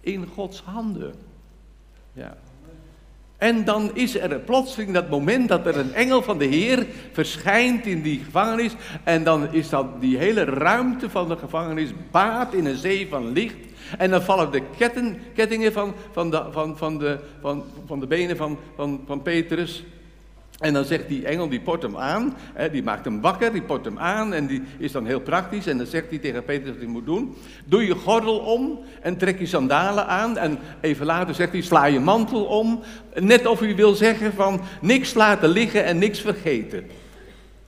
in 0.00 0.26
Gods 0.26 0.60
handen. 0.60 1.14
Ja. 2.12 2.36
En 3.38 3.64
dan 3.64 3.90
is 3.94 4.16
er 4.16 4.38
plotseling 4.38 4.92
dat 4.92 5.10
moment 5.10 5.48
dat 5.48 5.66
er 5.66 5.76
een 5.76 5.94
engel 5.94 6.22
van 6.22 6.38
de 6.38 6.44
Heer 6.44 6.86
verschijnt 7.12 7.86
in 7.86 8.02
die 8.02 8.20
gevangenis. 8.24 8.72
En 9.04 9.24
dan 9.24 9.52
is 9.52 9.68
dat 9.68 10.00
die 10.00 10.16
hele 10.16 10.44
ruimte 10.44 11.10
van 11.10 11.28
de 11.28 11.36
gevangenis 11.36 11.90
baat 12.10 12.54
in 12.54 12.66
een 12.66 12.76
zee 12.76 13.08
van 13.08 13.32
licht. 13.32 13.56
En 13.98 14.10
dan 14.10 14.22
vallen 14.22 14.50
de 14.50 14.62
ketten, 14.76 15.18
kettingen 15.34 15.72
van, 15.72 15.94
van, 16.12 16.30
de, 16.30 16.44
van, 16.50 16.78
van, 16.78 16.98
de, 16.98 17.18
van, 17.40 17.64
van 17.86 18.00
de 18.00 18.06
benen 18.06 18.36
van, 18.36 18.58
van, 18.76 19.00
van 19.06 19.22
Petrus 19.22 19.84
en 20.58 20.72
dan 20.72 20.84
zegt 20.84 21.08
die 21.08 21.26
engel, 21.26 21.48
die 21.48 21.60
port 21.60 21.82
hem 21.82 21.96
aan, 21.96 22.36
hè, 22.52 22.70
die 22.70 22.82
maakt 22.82 23.04
hem 23.04 23.20
wakker, 23.20 23.52
die 23.52 23.62
port 23.62 23.84
hem 23.84 23.98
aan 23.98 24.32
en 24.32 24.46
die 24.46 24.62
is 24.78 24.92
dan 24.92 25.06
heel 25.06 25.20
praktisch. 25.20 25.66
En 25.66 25.78
dan 25.78 25.86
zegt 25.86 26.10
hij 26.10 26.18
tegen 26.18 26.44
Petrus 26.44 26.68
wat 26.68 26.78
hij 26.78 26.86
moet 26.86 27.06
doen. 27.06 27.34
Doe 27.64 27.86
je 27.86 27.94
gordel 27.94 28.38
om 28.38 28.78
en 29.00 29.16
trek 29.16 29.38
je 29.38 29.46
sandalen 29.46 30.06
aan. 30.06 30.36
En 30.38 30.58
even 30.80 31.06
later 31.06 31.34
zegt 31.34 31.52
hij, 31.52 31.60
sla 31.60 31.84
je 31.84 32.00
mantel 32.00 32.44
om. 32.44 32.80
Net 33.14 33.46
of 33.46 33.60
hij 33.60 33.76
wil 33.76 33.94
zeggen 33.94 34.32
van, 34.32 34.60
niks 34.80 35.14
laten 35.14 35.48
liggen 35.48 35.84
en 35.84 35.98
niks 35.98 36.20
vergeten. 36.20 36.86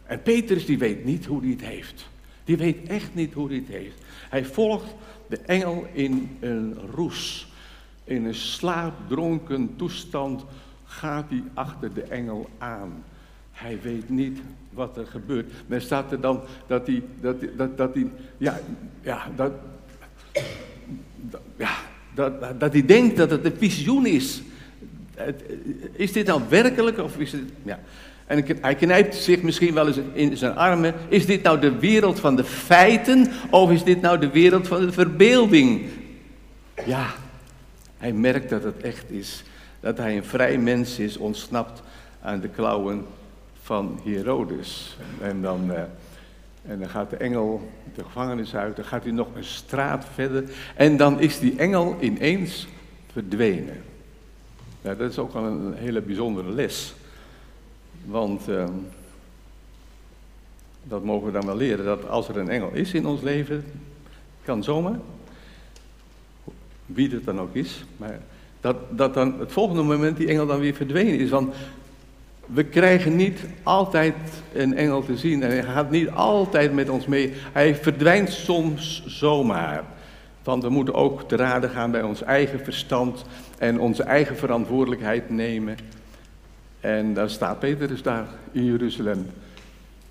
En 0.05 0.23
Petrus 0.23 0.67
die 0.67 0.79
weet 0.79 1.05
niet 1.05 1.27
hoe 1.27 1.41
hij 1.41 1.51
het 1.51 1.65
heeft. 1.65 2.09
Die 2.45 2.57
weet 2.57 2.89
echt 2.89 3.15
niet 3.15 3.33
hoe 3.33 3.49
hij 3.49 3.57
het 3.57 3.77
heeft. 3.77 3.97
Hij 4.31 4.45
volgt 4.45 4.95
de 5.27 5.39
engel 5.39 5.87
in 5.93 6.37
een 6.41 6.79
roes, 6.95 7.49
in 8.05 8.25
een 8.25 8.35
slaapdronken 8.35 9.77
toestand 9.77 10.45
gaat 10.91 11.25
hij 11.29 11.43
achter 11.55 11.95
de 11.95 12.03
engel 12.03 12.49
aan. 12.59 13.05
hij 13.51 13.79
weet 13.83 14.09
niet 14.09 14.39
wat 14.71 14.97
er 14.97 15.07
gebeurt. 15.07 15.53
Men 15.67 15.81
staat 15.81 16.13
er 16.13 16.21
dan 16.21 16.41
dat 16.67 16.87
hij, 16.87 17.03
dat, 17.21 17.37
dat, 17.57 17.77
dat 17.77 17.95
hij, 17.95 18.07
ja, 18.39 18.61
ja, 19.03 19.27
dat, 19.37 19.53
ja, 21.57 21.71
dat, 22.15 22.61
dat 22.61 22.73
hij 22.73 22.87
denkt 22.87 23.17
dat 23.17 23.31
het 23.31 23.45
een 23.45 23.57
visioen 23.59 24.07
is. 24.07 24.43
Is 25.93 26.13
dit 26.13 26.27
nou 26.27 26.43
werkelijk 26.49 26.99
of 26.99 27.19
is 27.19 27.33
het, 27.33 27.43
ja. 27.63 27.81
En 28.27 28.45
hij 28.61 28.75
knijpt 28.75 29.15
zich 29.15 29.43
misschien 29.43 29.75
wel 29.75 29.87
eens 29.87 29.99
in 30.13 30.37
zijn 30.37 30.57
armen. 30.57 30.95
Is 31.09 31.27
dit 31.27 31.43
nou 31.43 31.61
de 31.61 31.79
wereld 31.79 32.21
van 32.21 32.37
de 32.37 32.45
feiten 32.45 33.31
of 33.51 33.71
is 33.71 33.85
dit 33.85 34.01
nou 34.01 34.19
de 34.19 34.31
wereld 34.31 34.69
van 34.69 34.87
de 34.87 34.93
verbeelding? 34.93 35.89
Ja, 36.87 37.15
hij 37.99 38.13
merkt 38.13 38.51
dat 38.51 38.63
het 38.63 38.81
echt 38.81 39.11
is. 39.11 39.43
Dat 39.81 39.97
hij 39.97 40.17
een 40.17 40.25
vrij 40.25 40.59
mens 40.59 40.99
is, 40.99 41.17
ontsnapt 41.17 41.83
aan 42.23 42.41
de 42.41 42.49
klauwen 42.49 43.07
van 43.63 44.01
Herodes. 44.05 44.97
En 45.21 45.43
dan, 45.43 45.71
uh, 45.71 45.79
en 46.63 46.79
dan 46.79 46.89
gaat 46.89 47.11
de 47.11 47.17
engel 47.17 47.71
de 47.95 48.05
gevangenis 48.05 48.55
uit, 48.55 48.77
dan 48.77 48.85
gaat 48.85 49.03
hij 49.03 49.13
nog 49.13 49.29
een 49.35 49.45
straat 49.45 50.05
verder. 50.15 50.45
En 50.77 50.97
dan 50.97 51.21
is 51.21 51.39
die 51.39 51.57
engel 51.57 51.97
ineens 52.01 52.67
verdwenen. 53.13 53.83
Ja, 54.83 54.95
dat 54.95 55.11
is 55.11 55.19
ook 55.19 55.33
wel 55.33 55.45
een 55.45 55.75
hele 55.75 56.01
bijzondere 56.01 56.51
les. 56.51 56.95
Want 58.05 58.49
uh, 58.49 58.65
dat 60.83 61.05
mogen 61.05 61.27
we 61.27 61.33
dan 61.33 61.47
wel 61.47 61.57
leren, 61.57 61.85
dat 61.85 62.09
als 62.09 62.29
er 62.29 62.37
een 62.37 62.49
engel 62.49 62.71
is 62.73 62.93
in 62.95 63.07
ons 63.07 63.21
leven, 63.21 63.65
kan 64.43 64.65
zomaar, 64.65 64.99
wie 66.87 67.11
het 67.11 67.25
dan 67.25 67.41
ook 67.41 67.55
is, 67.55 67.85
maar 67.97 68.21
dat, 68.61 68.77
dat 68.89 69.15
dan 69.15 69.35
het 69.39 69.53
volgende 69.53 69.83
moment 69.83 70.17
die 70.17 70.29
engel 70.29 70.47
dan 70.47 70.61
weer 70.61 70.75
verdwenen 70.75 71.19
is. 71.19 71.31
Want 71.31 71.55
we 72.47 72.65
krijgen 72.65 73.17
niet 73.17 73.41
altijd 73.63 74.15
een 74.53 74.77
engel 74.77 75.05
te 75.05 75.17
zien 75.17 75.43
en 75.43 75.51
hij 75.51 75.63
gaat 75.63 75.91
niet 75.91 76.11
altijd 76.11 76.73
met 76.73 76.89
ons 76.89 77.07
mee. 77.07 77.33
Hij 77.53 77.75
verdwijnt 77.77 78.31
soms 78.31 79.05
zomaar. 79.07 79.85
Want 80.43 80.63
we 80.63 80.69
moeten 80.69 80.95
ook 80.95 81.29
te 81.29 81.37
raden 81.37 81.71
gaan 81.71 81.91
bij 81.91 82.03
ons 82.03 82.23
eigen 82.23 82.61
verstand 82.65 83.25
en 83.59 83.81
onze 83.81 84.03
eigen 84.03 84.37
verantwoordelijkheid 84.37 85.31
nemen. 85.31 85.77
En 86.81 87.15
daar 87.15 87.31
staat 87.31 87.59
Peter 87.59 87.89
dus 87.89 88.03
daar 88.03 88.27
in 88.53 88.65
Jeruzalem, 88.65 89.27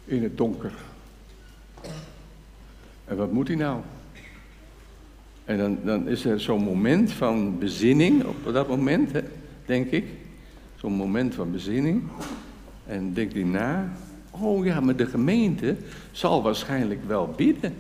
in 0.05 0.23
het 0.23 0.37
donker. 0.37 0.71
En 3.05 3.17
wat 3.17 3.31
moet 3.31 3.47
hij 3.47 3.57
nou? 3.57 3.79
En 5.49 5.57
dan, 5.57 5.77
dan 5.83 6.07
is 6.07 6.25
er 6.25 6.39
zo'n 6.39 6.63
moment 6.63 7.11
van 7.11 7.57
bezinning 7.59 8.23
op 8.23 8.53
dat 8.53 8.67
moment, 8.67 9.11
denk 9.65 9.91
ik. 9.91 10.05
Zo'n 10.75 10.93
moment 10.93 11.35
van 11.35 11.51
bezinning. 11.51 12.03
En 12.85 13.13
denkt 13.13 13.33
hij 13.33 13.43
na, 13.43 13.89
oh 14.29 14.65
ja, 14.65 14.79
maar 14.79 14.95
de 14.95 15.05
gemeente 15.05 15.75
zal 16.11 16.41
waarschijnlijk 16.41 16.99
wel 17.07 17.33
bidden. 17.35 17.73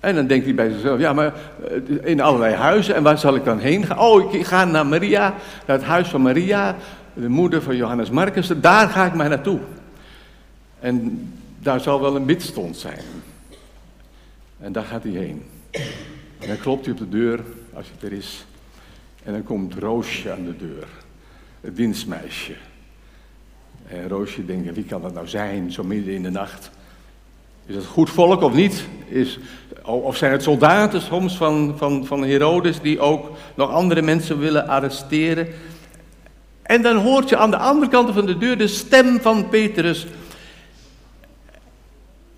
En 0.00 0.14
dan 0.14 0.26
denkt 0.26 0.44
hij 0.44 0.54
bij 0.54 0.70
zichzelf, 0.70 1.00
ja, 1.00 1.12
maar 1.12 1.34
eh, 1.70 2.10
in 2.10 2.20
allerlei 2.20 2.54
huizen, 2.54 2.94
en 2.94 3.02
waar 3.02 3.18
zal 3.18 3.34
ik 3.34 3.44
dan 3.44 3.58
heen 3.58 3.86
gaan? 3.86 3.98
Oh, 3.98 4.34
ik 4.34 4.46
ga 4.46 4.64
naar 4.64 4.86
Maria, 4.86 5.34
naar 5.66 5.76
het 5.76 5.86
huis 5.86 6.08
van 6.08 6.22
Maria, 6.22 6.76
de 7.14 7.28
moeder 7.28 7.62
van 7.62 7.76
Johannes 7.76 8.10
Marcus, 8.10 8.46
daar 8.60 8.88
ga 8.88 9.06
ik 9.06 9.14
maar 9.14 9.28
naartoe. 9.28 9.60
En 10.80 11.28
daar 11.58 11.80
zal 11.80 12.00
wel 12.00 12.16
een 12.16 12.26
bidstond 12.26 12.76
zijn. 12.76 13.00
En 14.60 14.72
daar 14.72 14.84
gaat 14.84 15.02
hij 15.02 15.12
heen. 15.12 15.42
En 16.42 16.48
dan 16.48 16.58
klopt 16.58 16.84
hij 16.84 16.94
op 16.94 17.00
de 17.00 17.08
deur, 17.08 17.40
als 17.72 17.86
het 17.92 18.10
er 18.10 18.16
is. 18.16 18.44
En 19.24 19.32
dan 19.32 19.42
komt 19.42 19.74
Roosje 19.74 20.32
aan 20.32 20.44
de 20.44 20.56
deur, 20.56 20.86
het 21.60 21.76
dienstmeisje. 21.76 22.52
En 23.86 24.08
Roosje 24.08 24.44
denkt, 24.44 24.74
wie 24.74 24.84
kan 24.84 25.02
dat 25.02 25.14
nou 25.14 25.28
zijn, 25.28 25.72
zo 25.72 25.84
midden 25.84 26.14
in 26.14 26.22
de 26.22 26.30
nacht? 26.30 26.70
Is 27.66 27.74
het 27.74 27.84
goed 27.84 28.10
volk 28.10 28.42
of 28.42 28.52
niet? 28.52 28.84
Is, 29.08 29.38
of 29.82 30.16
zijn 30.16 30.32
het 30.32 30.42
soldaten 30.42 31.00
soms 31.00 31.36
van, 31.36 31.74
van, 31.76 32.06
van 32.06 32.24
Herodes 32.24 32.80
die 32.80 33.00
ook 33.00 33.30
nog 33.54 33.70
andere 33.70 34.02
mensen 34.02 34.38
willen 34.38 34.66
arresteren? 34.66 35.48
En 36.62 36.82
dan 36.82 36.96
hoort 36.96 37.28
je 37.28 37.36
aan 37.36 37.50
de 37.50 37.56
andere 37.56 37.90
kant 37.90 38.12
van 38.12 38.26
de 38.26 38.38
deur 38.38 38.58
de 38.58 38.68
stem 38.68 39.20
van 39.20 39.48
Petrus. 39.48 40.06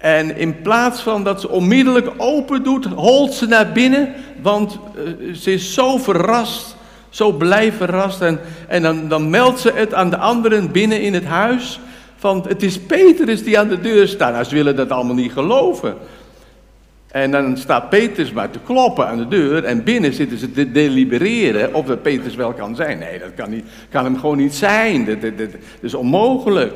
En 0.04 0.36
in 0.36 0.62
plaats 0.62 1.00
van 1.00 1.24
dat 1.24 1.40
ze 1.40 1.48
onmiddellijk 1.48 2.10
open 2.16 2.62
doet, 2.62 2.84
holt 2.84 3.34
ze 3.34 3.46
naar 3.46 3.72
binnen, 3.72 4.14
want 4.42 4.78
uh, 4.96 5.34
ze 5.34 5.52
is 5.52 5.74
zo 5.74 5.96
verrast, 5.96 6.76
zo 7.08 7.32
blij 7.32 7.72
verrast. 7.72 8.20
En, 8.20 8.40
en 8.68 8.82
dan, 8.82 9.08
dan 9.08 9.30
meldt 9.30 9.60
ze 9.60 9.72
het 9.74 9.94
aan 9.94 10.10
de 10.10 10.16
anderen 10.16 10.72
binnen 10.72 11.00
in 11.00 11.14
het 11.14 11.24
huis, 11.24 11.80
van 12.16 12.44
het 12.48 12.62
is 12.62 12.80
Petrus 12.80 13.44
die 13.44 13.58
aan 13.58 13.68
de 13.68 13.80
deur 13.80 14.08
staat. 14.08 14.32
Nou, 14.32 14.44
ze 14.44 14.54
willen 14.54 14.76
dat 14.76 14.90
allemaal 14.90 15.14
niet 15.14 15.32
geloven. 15.32 15.96
En 17.10 17.30
dan 17.30 17.56
staat 17.56 17.90
Petrus 17.90 18.32
maar 18.32 18.50
te 18.50 18.58
kloppen 18.64 19.06
aan 19.06 19.18
de 19.18 19.28
deur 19.28 19.64
en 19.64 19.84
binnen 19.84 20.12
zitten 20.12 20.38
ze 20.38 20.52
te 20.52 20.72
delibereren 20.72 21.74
of 21.74 21.86
dat 21.86 22.02
Petrus 22.02 22.34
wel 22.34 22.52
kan 22.52 22.76
zijn. 22.76 22.98
Nee, 22.98 23.18
dat 23.18 23.34
kan, 23.36 23.50
niet, 23.50 23.64
kan 23.90 24.04
hem 24.04 24.18
gewoon 24.18 24.36
niet 24.36 24.54
zijn. 24.54 25.04
Dat 25.20 25.48
is 25.80 25.94
onmogelijk. 25.94 26.74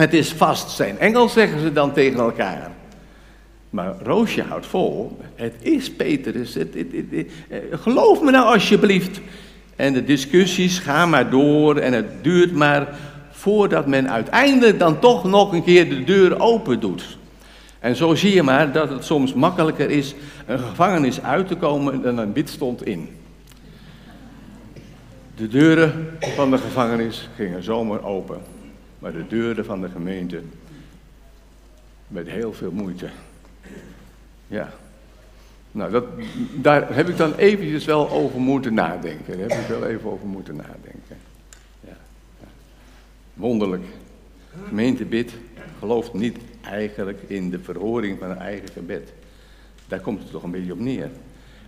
Het 0.00 0.14
is 0.14 0.32
vast 0.32 0.70
zijn 0.70 0.98
engel, 0.98 1.28
zeggen 1.28 1.60
ze 1.60 1.72
dan 1.72 1.92
tegen 1.92 2.20
elkaar. 2.20 2.70
Maar 3.70 3.94
Roosje 4.02 4.42
houdt 4.42 4.66
vol, 4.66 5.18
het 5.34 5.54
is 5.60 5.92
Petrus. 5.92 6.54
Het, 6.54 6.74
het, 6.74 6.86
het, 7.10 7.26
eh, 7.48 7.58
geloof 7.72 8.22
me 8.22 8.30
nou 8.30 8.52
alsjeblieft. 8.52 9.20
En 9.76 9.92
de 9.92 10.04
discussies 10.04 10.78
gaan 10.78 11.10
maar 11.10 11.30
door 11.30 11.76
en 11.76 11.92
het 11.92 12.24
duurt 12.24 12.52
maar 12.52 12.88
voordat 13.30 13.86
men 13.86 14.10
uiteindelijk 14.10 14.78
dan 14.78 14.98
toch 14.98 15.24
nog 15.24 15.52
een 15.52 15.64
keer 15.64 15.88
de 15.88 16.04
deur 16.04 16.40
open 16.40 16.80
doet. 16.80 17.18
En 17.78 17.96
zo 17.96 18.14
zie 18.14 18.34
je 18.34 18.42
maar 18.42 18.72
dat 18.72 18.90
het 18.90 19.04
soms 19.04 19.34
makkelijker 19.34 19.90
is 19.90 20.14
een 20.46 20.58
gevangenis 20.58 21.22
uit 21.22 21.48
te 21.48 21.56
komen 21.56 22.02
dan 22.02 22.18
een 22.18 22.32
bidstond 22.32 22.86
in. 22.86 23.08
De 25.36 25.48
deuren 25.48 26.08
van 26.20 26.50
de 26.50 26.58
gevangenis 26.58 27.28
gingen 27.36 27.62
zomaar 27.62 28.04
open, 28.04 28.40
maar 29.00 29.12
de 29.12 29.26
deuren 29.26 29.64
van 29.64 29.80
de 29.80 29.88
gemeente 29.88 30.42
met 32.08 32.28
heel 32.28 32.52
veel 32.52 32.70
moeite. 32.70 33.08
Ja. 34.46 34.72
Nou, 35.72 35.90
dat, 35.90 36.04
daar 36.54 36.94
heb 36.94 37.08
ik 37.08 37.16
dan 37.16 37.34
eventjes 37.34 37.84
wel 37.84 38.10
over 38.10 38.40
moeten 38.40 38.74
nadenken. 38.74 39.38
Daar 39.38 39.48
heb 39.48 39.60
ik 39.60 39.66
wel 39.66 39.86
even 39.86 40.10
over 40.10 40.26
moeten 40.26 40.56
nadenken. 40.56 41.16
Ja. 41.80 41.96
Wonderlijk. 43.34 43.84
Gemeente 44.68 45.04
bid, 45.04 45.32
gelooft 45.78 46.12
niet 46.12 46.38
eigenlijk 46.60 47.18
in 47.26 47.50
de 47.50 47.58
verhoring 47.58 48.18
van 48.18 48.30
een 48.30 48.38
eigen 48.38 48.68
gebed. 48.68 49.12
Daar 49.88 50.00
komt 50.00 50.22
het 50.22 50.30
toch 50.30 50.42
een 50.42 50.50
beetje 50.50 50.72
op 50.72 50.80
neer. 50.80 51.10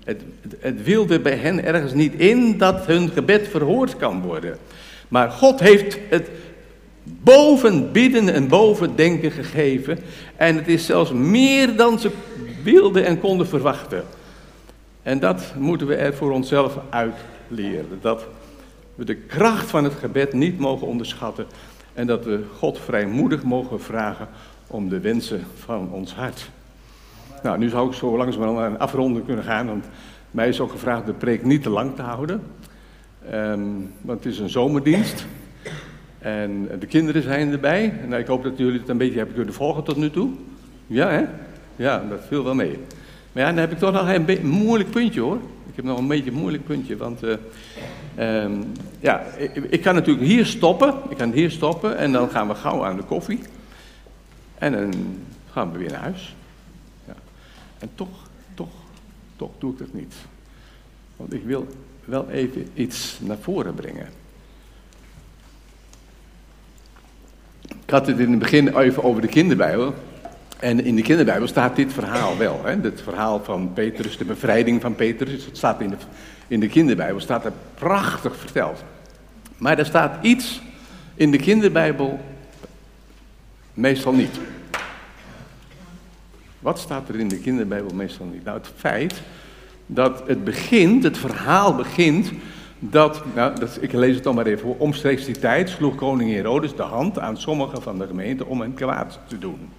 Het, 0.04 0.22
het, 0.40 0.56
het 0.60 0.82
wilde 0.82 1.20
bij 1.20 1.36
hen 1.36 1.64
ergens 1.64 1.92
niet 1.92 2.14
in 2.14 2.58
dat 2.58 2.86
hun 2.86 3.08
gebed 3.08 3.48
verhoord 3.48 3.96
kan 3.96 4.22
worden. 4.22 4.58
Maar 5.08 5.30
God 5.30 5.60
heeft 5.60 5.98
het 6.08 6.28
boven 7.02 7.92
bidden 7.92 8.28
en 8.28 8.48
boven 8.48 8.96
denken 8.96 9.30
gegeven. 9.30 9.98
En 10.36 10.56
het 10.56 10.68
is 10.68 10.86
zelfs 10.86 11.12
meer 11.12 11.76
dan 11.76 11.98
ze 11.98 12.10
wilden 12.62 13.04
en 13.04 13.20
konden 13.20 13.46
verwachten. 13.46 14.04
En 15.02 15.18
dat 15.18 15.54
moeten 15.58 15.86
we 15.86 15.94
er 15.94 16.14
voor 16.14 16.30
onszelf 16.30 16.78
uitleren. 16.90 17.98
Dat 18.00 18.26
we 18.94 19.04
de 19.04 19.14
kracht 19.14 19.70
van 19.70 19.84
het 19.84 19.94
gebed 19.94 20.32
niet 20.32 20.58
mogen 20.58 20.86
onderschatten. 20.86 21.46
En 21.94 22.06
dat 22.06 22.24
we 22.24 22.44
God 22.56 22.78
vrijmoedig 22.78 23.42
mogen 23.42 23.80
vragen 23.80 24.28
om 24.66 24.88
de 24.88 25.00
wensen 25.00 25.44
van 25.58 25.88
ons 25.90 26.14
hart. 26.14 26.50
Nou, 27.42 27.58
nu 27.58 27.68
zou 27.68 27.88
ik 27.88 27.94
zo 27.94 28.16
langzamerhand 28.16 28.58
naar 28.58 28.70
een 28.70 28.78
afronding 28.78 29.26
kunnen 29.26 29.44
gaan, 29.44 29.66
want 29.66 29.84
mij 30.30 30.48
is 30.48 30.60
ook 30.60 30.70
gevraagd 30.70 31.06
de 31.06 31.12
preek 31.12 31.44
niet 31.44 31.62
te 31.62 31.70
lang 31.70 31.96
te 31.96 32.02
houden. 32.02 32.42
Um, 33.32 33.92
want 34.00 34.24
het 34.24 34.32
is 34.32 34.38
een 34.38 34.50
zomerdienst. 34.50 35.26
En 36.22 36.68
de 36.78 36.86
kinderen 36.86 37.22
zijn 37.22 37.52
erbij. 37.52 37.92
Nou, 38.08 38.20
ik 38.20 38.26
hoop 38.26 38.42
dat 38.42 38.58
jullie 38.58 38.80
het 38.80 38.88
een 38.88 38.98
beetje 38.98 39.16
hebben 39.16 39.34
kunnen 39.34 39.54
volgen 39.54 39.84
tot 39.84 39.96
nu 39.96 40.10
toe. 40.10 40.30
Ja, 40.86 41.10
hè? 41.10 41.24
Ja, 41.76 42.04
dat 42.08 42.20
viel 42.28 42.44
wel 42.44 42.54
mee. 42.54 42.78
Maar 43.32 43.42
ja, 43.42 43.48
dan 43.48 43.58
heb 43.58 43.72
ik 43.72 43.78
toch 43.78 43.92
nog 43.92 44.08
een, 44.08 44.46
moeilijk 44.46 44.90
puntje 44.90 45.20
hoor. 45.20 45.36
Ik 45.66 45.76
heb 45.76 45.84
nog 45.84 45.98
een 45.98 46.08
beetje 46.08 46.30
een 46.30 46.36
moeilijk 46.36 46.64
puntje. 46.64 46.96
Want 46.96 47.24
uh, 47.24 47.34
um, 48.18 48.72
ja, 49.00 49.20
ik, 49.36 49.54
ik, 49.54 49.82
kan 49.82 49.94
natuurlijk 49.94 50.26
hier 50.26 50.46
stoppen. 50.46 50.94
Ik 51.08 51.16
kan 51.16 51.32
hier 51.32 51.50
stoppen 51.50 51.96
en 51.96 52.12
dan 52.12 52.30
gaan 52.30 52.48
we 52.48 52.54
gauw 52.54 52.84
aan 52.84 52.96
de 52.96 53.02
koffie. 53.02 53.40
En 54.58 54.72
dan 54.72 54.92
gaan 55.50 55.72
we 55.72 55.78
weer 55.78 55.90
naar 55.90 56.00
huis. 56.00 56.36
Ja. 57.06 57.14
En 57.78 57.90
toch, 57.94 58.28
toch, 58.54 58.72
toch 59.36 59.50
doe 59.58 59.72
ik 59.72 59.78
dat 59.78 59.92
niet. 59.92 60.14
Want 61.16 61.32
ik 61.32 61.44
wil 61.44 61.66
wel 62.04 62.28
even 62.30 62.68
iets 62.74 63.18
naar 63.20 63.38
voren 63.40 63.74
brengen. 63.74 64.21
Ik 67.68 67.90
had 67.90 68.06
het 68.06 68.18
in 68.18 68.30
het 68.30 68.38
begin 68.38 68.78
even 68.78 69.02
over 69.02 69.20
de 69.22 69.28
kinderbijbel. 69.28 69.94
En 70.58 70.84
in 70.84 70.96
de 70.96 71.02
kinderbijbel 71.02 71.46
staat 71.48 71.76
dit 71.76 71.92
verhaal 71.92 72.38
wel. 72.38 72.60
Hè? 72.64 72.76
Het 72.80 73.00
verhaal 73.02 73.44
van 73.44 73.72
Petrus, 73.72 74.16
de 74.16 74.24
bevrijding 74.24 74.80
van 74.80 74.94
Petrus. 74.94 75.44
Het 75.44 75.56
staat 75.56 75.80
in 75.80 75.90
de, 75.90 75.96
in 76.48 76.60
de 76.60 76.68
kinderbijbel, 76.68 77.20
staat 77.20 77.44
er 77.44 77.52
prachtig 77.74 78.36
verteld. 78.36 78.84
Maar 79.56 79.78
er 79.78 79.86
staat 79.86 80.24
iets 80.24 80.62
in 81.14 81.30
de 81.30 81.38
kinderbijbel 81.38 82.20
Meestal 83.74 84.12
niet. 84.12 84.38
Wat 86.58 86.78
staat 86.78 87.08
er 87.08 87.18
in 87.18 87.28
de 87.28 87.38
kinderbijbel 87.38 87.94
meestal 87.94 88.26
niet? 88.26 88.44
Nou, 88.44 88.58
het 88.58 88.70
feit 88.76 89.22
dat 89.86 90.22
het 90.26 90.44
begint, 90.44 91.02
het 91.02 91.18
verhaal 91.18 91.74
begint, 91.74 92.30
dat, 92.90 93.22
nou, 93.34 93.58
dat, 93.58 93.78
ik 93.80 93.92
lees 93.92 94.14
het 94.14 94.24
dan 94.24 94.34
maar 94.34 94.46
even, 94.46 94.78
omstreeks 94.78 95.24
die 95.24 95.38
tijd 95.38 95.68
sloeg 95.68 95.94
koning 95.94 96.30
Herodes 96.30 96.76
de 96.76 96.82
hand 96.82 97.18
aan 97.18 97.36
sommigen 97.36 97.82
van 97.82 97.98
de 97.98 98.06
gemeente 98.06 98.46
om 98.46 98.60
hen 98.60 98.74
kwaad 98.74 99.18
te 99.26 99.38
doen. 99.38 99.70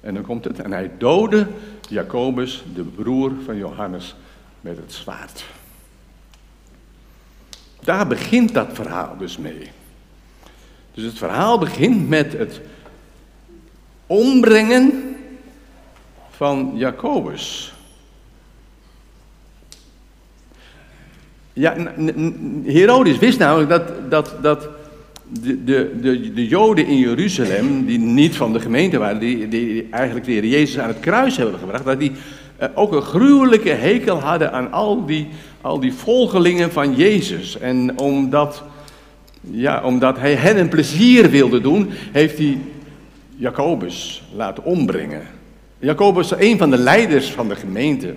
En 0.00 0.14
dan 0.14 0.22
komt 0.22 0.44
het, 0.44 0.60
en 0.60 0.72
hij 0.72 0.90
doodde 0.98 1.46
Jacobus, 1.88 2.64
de 2.74 2.82
broer 2.82 3.32
van 3.44 3.56
Johannes, 3.56 4.16
met 4.60 4.76
het 4.76 4.92
zwaard. 4.92 5.44
Daar 7.80 8.06
begint 8.06 8.54
dat 8.54 8.68
verhaal 8.72 9.16
dus 9.18 9.38
mee. 9.38 9.70
Dus 10.94 11.04
het 11.04 11.18
verhaal 11.18 11.58
begint 11.58 12.08
met 12.08 12.32
het 12.32 12.60
ombrengen 14.06 15.16
van 16.30 16.72
Jacobus. 16.74 17.73
Ja, 21.56 21.74
Herodes 22.64 23.18
wist 23.18 23.38
namelijk 23.38 23.68
dat, 23.68 23.82
dat, 24.08 24.34
dat 24.42 24.68
de, 25.28 25.64
de, 25.64 25.90
de, 26.00 26.32
de 26.32 26.46
Joden 26.46 26.86
in 26.86 26.98
Jeruzalem, 26.98 27.86
die 27.86 27.98
niet 27.98 28.36
van 28.36 28.52
de 28.52 28.60
gemeente 28.60 28.98
waren, 28.98 29.18
die, 29.18 29.48
die 29.48 29.86
eigenlijk 29.90 30.26
de 30.26 30.48
Jezus 30.48 30.78
aan 30.78 30.88
het 30.88 31.00
kruis 31.00 31.36
hebben 31.36 31.58
gebracht, 31.58 31.84
dat 31.84 31.98
die 31.98 32.12
eh, 32.56 32.68
ook 32.74 32.92
een 32.92 33.02
gruwelijke 33.02 33.70
hekel 33.70 34.20
hadden 34.20 34.52
aan 34.52 34.72
al 34.72 35.06
die, 35.06 35.28
al 35.60 35.80
die 35.80 35.92
volgelingen 35.92 36.72
van 36.72 36.94
Jezus. 36.94 37.58
En 37.58 37.98
omdat, 37.98 38.62
ja, 39.40 39.82
omdat 39.84 40.18
hij 40.18 40.34
hen 40.34 40.58
een 40.58 40.68
plezier 40.68 41.30
wilde 41.30 41.60
doen, 41.60 41.88
heeft 42.12 42.38
hij 42.38 42.58
Jacobus 43.36 44.22
laten 44.34 44.64
ombrengen. 44.64 45.22
Jacobus 45.78 46.30
was 46.30 46.40
een 46.40 46.58
van 46.58 46.70
de 46.70 46.78
leiders 46.78 47.30
van 47.30 47.48
de 47.48 47.56
gemeente. 47.56 48.14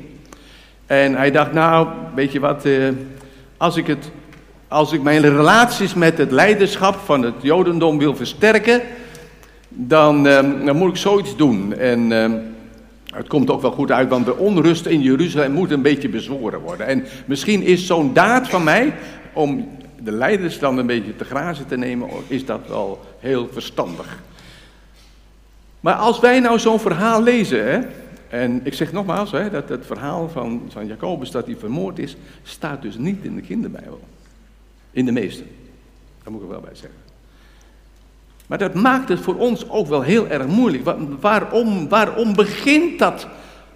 En 0.86 1.16
hij 1.16 1.32
dacht, 1.32 1.54
nou, 1.54 1.88
weet 2.16 2.32
je 2.32 2.40
wat, 2.40 2.66
eh, 2.66 2.88
als, 3.58 3.78
ik 3.78 3.88
het, 3.88 4.12
als 4.68 4.92
ik 4.92 5.02
mijn 5.02 5.22
relaties 5.22 5.94
met 5.94 6.18
het 6.18 6.32
leiderschap 6.32 6.96
van 7.06 7.22
het 7.22 7.36
Jodendom 7.42 7.98
wil 7.98 8.16
versterken, 8.16 8.82
dan, 9.70 10.28
eh, 10.28 10.66
dan 10.66 10.76
moet 10.76 10.90
ik 10.90 10.98
zoiets 10.98 11.36
doen. 11.36 11.74
En 11.74 12.12
eh, 12.12 12.32
het 13.16 13.28
komt 13.28 13.50
ook 13.50 13.62
wel 13.62 13.72
goed 13.72 13.92
uit, 13.92 14.10
want 14.10 14.26
de 14.26 14.38
onrust 14.38 14.86
in 14.86 15.02
Jeruzalem 15.02 15.52
moet 15.52 15.72
een 15.72 15.82
beetje 15.82 16.10
bezworen 16.10 16.60
worden. 16.60 16.88
En 16.88 17.06
misschien 17.26 17.64
is 17.64 17.86
zo'n 17.86 18.14
daad 18.14 18.50
van 18.50 18.64
mij 18.64 18.94
om 19.34 19.68
de 20.02 20.12
leiders 20.12 20.60
dan 20.60 20.78
een 20.78 20.86
beetje 20.86 21.16
te 21.16 21.24
grazen 21.26 21.68
te 21.68 21.78
nemen, 21.78 22.10
is 22.28 22.46
dat 22.46 22.60
wel 22.68 23.00
heel 23.20 23.50
verstandig. 23.52 24.22
Maar 25.80 25.94
als 25.94 26.20
wij 26.20 26.40
nou 26.40 26.60
zo'n 26.60 26.80
verhaal 26.80 27.24
lezen, 27.24 27.72
hè, 27.72 27.80
en 28.30 28.62
ik 28.64 28.74
zeg 28.74 28.92
nogmaals, 28.92 29.32
hè, 29.32 29.50
dat 29.50 29.70
het 29.70 29.86
verhaal 29.86 30.30
van, 30.30 30.62
van 30.70 30.88
Jacobus 30.88 31.32
dat 31.32 31.46
hij 31.46 31.56
vermoord 31.56 32.00
is, 32.00 32.16
staat 32.44 32.82
dus 32.82 32.98
niet 32.98 33.24
in 33.24 33.36
de 33.36 33.42
kinderbijbel. 33.42 34.02
In 34.92 35.06
de 35.06 35.12
meeste. 35.12 35.44
Daar 36.24 36.32
moet 36.32 36.42
ik 36.42 36.50
wel 36.50 36.62
bij 36.62 36.76
zeggen. 36.76 37.00
Maar 38.48 38.58
dat 38.58 38.74
maakt 38.74 39.10
het 39.10 39.20
voor 39.20 39.36
ons 39.36 39.70
ook 39.70 39.88
wel 39.88 40.02
heel 40.02 40.28
erg 40.28 40.48
moeilijk. 40.48 40.84
Waarom, 41.20 41.90
waarom 41.90 42.36
begint 42.36 43.00
dat 43.00 43.28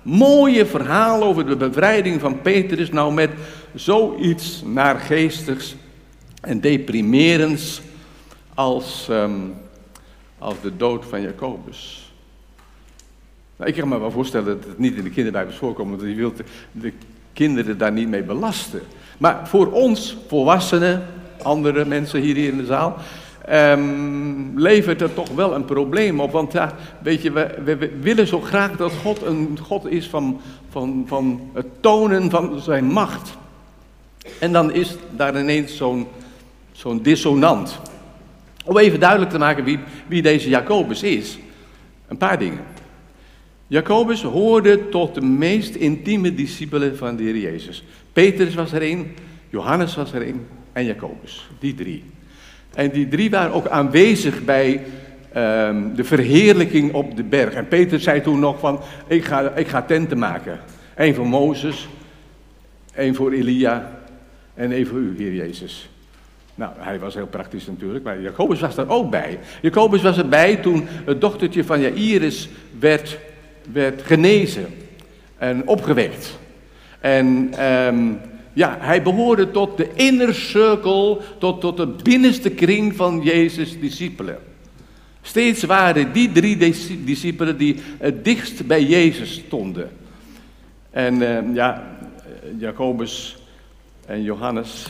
mooie 0.01 0.65
verhaal 0.65 1.23
over 1.23 1.45
de 1.45 1.55
bevrijding 1.55 2.19
van 2.19 2.41
Petrus 2.41 2.91
nou 2.91 3.13
met 3.13 3.31
zoiets 3.73 4.63
naargeestigs 4.65 5.75
en 6.41 6.59
deprimerends 6.59 7.81
als, 8.53 9.07
ehm, 9.09 9.39
als 10.37 10.61
de 10.61 10.77
dood 10.77 11.05
van 11.05 11.21
Jacobus? 11.21 12.00
Nou, 13.61 13.73
ik 13.73 13.79
kan 13.79 13.89
me 13.89 13.99
wel 13.99 14.11
voorstellen 14.11 14.45
dat 14.45 14.65
het 14.65 14.77
niet 14.77 14.95
in 14.95 15.03
de 15.03 15.09
kinderbijbels 15.09 15.55
voorkomt, 15.55 15.89
want 15.89 16.01
je 16.01 16.15
wilt 16.15 16.41
de 16.71 16.93
kinderen 17.33 17.77
daar 17.77 17.91
niet 17.91 18.07
mee 18.07 18.23
belasten. 18.23 18.81
Maar 19.17 19.47
voor 19.47 19.71
ons, 19.71 20.17
volwassenen, 20.27 21.05
andere 21.41 21.85
mensen 21.85 22.21
hier 22.21 22.37
in 22.37 22.57
de 22.57 22.65
zaal, 22.65 22.97
um, 23.49 24.59
levert 24.59 25.01
er 25.01 25.13
toch 25.13 25.29
wel 25.29 25.55
een 25.55 25.65
probleem 25.65 26.19
op. 26.19 26.31
Want 26.31 26.51
ja, 26.51 26.75
weet 27.01 27.21
je, 27.21 27.31
we, 27.31 27.61
we, 27.63 27.91
willen 27.99 28.27
zo 28.27 28.39
graag 28.39 28.77
dat 28.77 28.91
God 28.91 29.21
een 29.21 29.59
God 29.61 29.87
is 29.87 30.07
van, 30.07 30.41
van, 30.69 31.03
van 31.07 31.49
het 31.53 31.67
tonen 31.79 32.29
van 32.29 32.59
zijn 32.59 32.85
macht. 32.85 33.37
En 34.39 34.51
dan 34.51 34.73
is 34.73 34.95
daar 35.15 35.39
ineens 35.39 35.77
zo'n 35.77 36.07
zo'n 36.71 37.01
dissonant. 37.01 37.79
Om 38.65 38.77
even 38.77 38.99
duidelijk 38.99 39.31
te 39.31 39.37
maken 39.37 39.63
wie, 39.63 39.79
wie 40.07 40.21
deze 40.21 40.49
Jacobus 40.49 41.03
is. 41.03 41.39
Een 42.07 42.17
paar 42.17 42.39
dingen. 42.39 42.79
Jacobus 43.71 44.21
hoorde 44.21 44.89
tot 44.89 45.15
de 45.15 45.21
meest 45.21 45.75
intieme 45.75 46.33
discipelen 46.33 46.97
van 46.97 47.15
de 47.15 47.23
Heer 47.23 47.37
Jezus. 47.37 47.83
Petrus 48.13 48.53
was 48.53 48.71
er 48.71 48.97
Johannes 49.49 49.95
was 49.95 50.13
er 50.13 50.33
en 50.73 50.85
Jacobus. 50.85 51.49
Die 51.59 51.73
drie. 51.73 52.03
En 52.73 52.91
die 52.91 53.07
drie 53.07 53.29
waren 53.29 53.53
ook 53.53 53.67
aanwezig 53.67 54.43
bij 54.43 54.81
um, 55.37 55.95
de 55.95 56.03
verheerlijking 56.03 56.93
op 56.93 57.15
de 57.15 57.23
berg. 57.23 57.53
En 57.53 57.67
Peter 57.67 57.99
zei 57.99 58.21
toen 58.21 58.39
nog 58.39 58.59
van, 58.59 58.79
ik 59.07 59.25
ga, 59.25 59.55
ik 59.55 59.67
ga 59.67 59.81
tenten 59.81 60.17
maken. 60.17 60.59
Eén 60.95 61.15
voor 61.15 61.27
Mozes, 61.27 61.87
één 62.93 63.15
voor 63.15 63.31
Elia 63.31 63.99
en 64.53 64.71
één 64.71 64.87
voor 64.87 64.97
u, 64.97 65.13
Heer 65.17 65.33
Jezus. 65.33 65.89
Nou, 66.55 66.71
hij 66.77 66.99
was 66.99 67.13
heel 67.13 67.27
praktisch 67.27 67.67
natuurlijk, 67.67 68.03
maar 68.03 68.21
Jacobus 68.21 68.59
was 68.59 68.77
er 68.77 68.89
ook 68.89 69.09
bij. 69.09 69.39
Jacobus 69.61 70.01
was 70.01 70.17
erbij 70.17 70.55
toen 70.55 70.87
het 71.05 71.21
dochtertje 71.21 71.63
van 71.63 71.81
Jairus 71.81 72.49
werd, 72.79 73.19
werd 73.71 74.01
genezen 74.01 74.65
en 75.37 75.67
opgewekt. 75.67 76.39
En 76.99 77.53
um, 77.65 78.19
ja, 78.53 78.77
hij 78.79 79.01
behoorde 79.01 79.51
tot 79.51 79.77
de 79.77 79.89
inner 79.93 80.33
circle, 80.33 81.17
tot, 81.37 81.61
tot 81.61 81.77
de 81.77 81.87
binnenste 81.87 82.49
kring 82.49 82.95
van 82.95 83.21
Jezus' 83.23 83.79
discipelen. 83.79 84.37
Steeds 85.21 85.63
waren 85.63 86.13
die 86.13 86.31
drie 86.31 86.57
discipelen 87.03 87.57
die 87.57 87.75
het 87.97 88.25
dichtst 88.25 88.67
bij 88.67 88.83
Jezus 88.83 89.33
stonden. 89.33 89.89
En 90.89 91.21
uh, 91.21 91.55
ja, 91.55 91.97
Jacobus 92.57 93.37
en 94.05 94.23
Johannes, 94.23 94.85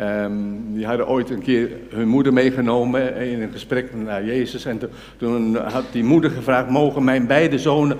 um, 0.00 0.74
die 0.74 0.86
hadden 0.86 1.08
ooit 1.08 1.30
een 1.30 1.42
keer 1.42 1.70
hun 1.88 2.08
moeder 2.08 2.32
meegenomen 2.32 3.16
in 3.16 3.42
een 3.42 3.52
gesprek 3.52 3.94
naar 3.94 4.24
Jezus. 4.24 4.64
En 4.64 4.80
toen 5.16 5.56
had 5.56 5.84
die 5.92 6.04
moeder 6.04 6.30
gevraagd, 6.30 6.70
mogen 6.70 7.04
mijn 7.04 7.26
beide 7.26 7.58
zonen 7.58 7.96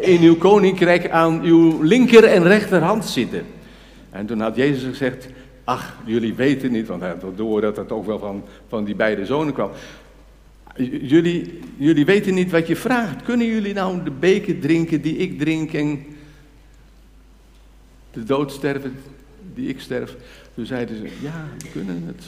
in 0.00 0.20
uw 0.20 0.36
koninkrijk 0.36 1.10
aan 1.10 1.42
uw 1.42 1.82
linker 1.82 2.24
en 2.24 2.42
rechterhand 2.42 3.04
zitten. 3.04 3.46
En 4.10 4.26
toen 4.26 4.40
had 4.40 4.56
Jezus 4.56 4.82
gezegd, 4.82 5.28
ach, 5.64 5.96
jullie 6.04 6.34
weten 6.34 6.72
niet, 6.72 6.86
want 6.86 7.00
hij 7.00 7.10
had 7.10 7.36
door 7.36 7.60
dat 7.60 7.76
het 7.76 7.92
ook 7.92 8.06
wel 8.06 8.18
van, 8.18 8.44
van 8.68 8.84
die 8.84 8.94
beide 8.94 9.26
zonen 9.26 9.54
kwam. 9.54 9.70
Jullie, 11.02 11.60
jullie 11.76 12.04
weten 12.04 12.34
niet 12.34 12.50
wat 12.50 12.66
je 12.66 12.76
vraagt. 12.76 13.22
Kunnen 13.22 13.46
jullie 13.46 13.74
nou 13.74 14.02
de 14.04 14.10
beker 14.10 14.58
drinken 14.58 15.00
die 15.00 15.16
ik 15.16 15.38
drink 15.38 15.72
en 15.72 16.04
de 18.12 18.24
dood 18.24 18.52
sterven 18.52 18.96
die 19.54 19.68
ik 19.68 19.80
sterf? 19.80 20.16
Toen 20.54 20.66
zeiden 20.66 20.96
ze, 20.96 21.02
ja, 21.20 21.46
we 21.58 21.68
kunnen 21.68 22.02
het. 22.06 22.24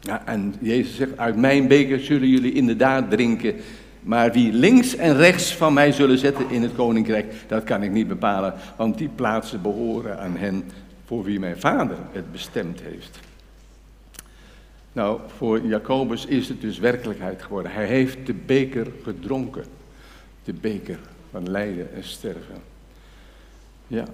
Ja, 0.00 0.26
en 0.26 0.54
Jezus 0.60 0.96
zegt, 0.96 1.18
uit 1.18 1.36
mijn 1.36 1.68
beker 1.68 2.00
zullen 2.00 2.28
jullie 2.28 2.52
inderdaad 2.52 3.10
drinken. 3.10 3.54
Maar 4.02 4.32
wie 4.32 4.52
links 4.52 4.96
en 4.96 5.16
rechts 5.16 5.54
van 5.54 5.72
mij 5.72 5.92
zullen 5.92 6.18
zetten 6.18 6.50
in 6.50 6.62
het 6.62 6.74
koninkrijk, 6.74 7.34
dat 7.46 7.64
kan 7.64 7.82
ik 7.82 7.90
niet 7.90 8.08
bepalen. 8.08 8.54
Want 8.76 8.98
die 8.98 9.08
plaatsen 9.08 9.62
behoren 9.62 10.18
aan 10.18 10.36
hen 10.36 10.64
voor 11.06 11.24
wie 11.24 11.38
mijn 11.38 11.60
vader 11.60 11.96
het 12.12 12.32
bestemd 12.32 12.80
heeft. 12.80 13.18
Nou, 14.92 15.20
voor 15.36 15.60
Jacobus 15.60 16.26
is 16.26 16.48
het 16.48 16.60
dus 16.60 16.78
werkelijkheid 16.78 17.42
geworden. 17.42 17.72
Hij 17.72 17.86
heeft 17.86 18.26
de 18.26 18.34
beker 18.34 18.86
gedronken. 19.02 19.64
De 20.44 20.52
beker 20.52 20.98
van 21.30 21.50
lijden 21.50 21.94
en 21.94 22.04
sterven. 22.04 22.62
Ja. 23.86 24.04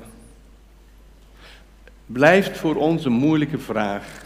Blijft 2.12 2.58
voor 2.58 2.76
ons 2.76 3.04
een 3.04 3.12
moeilijke 3.12 3.58
vraag. 3.58 4.24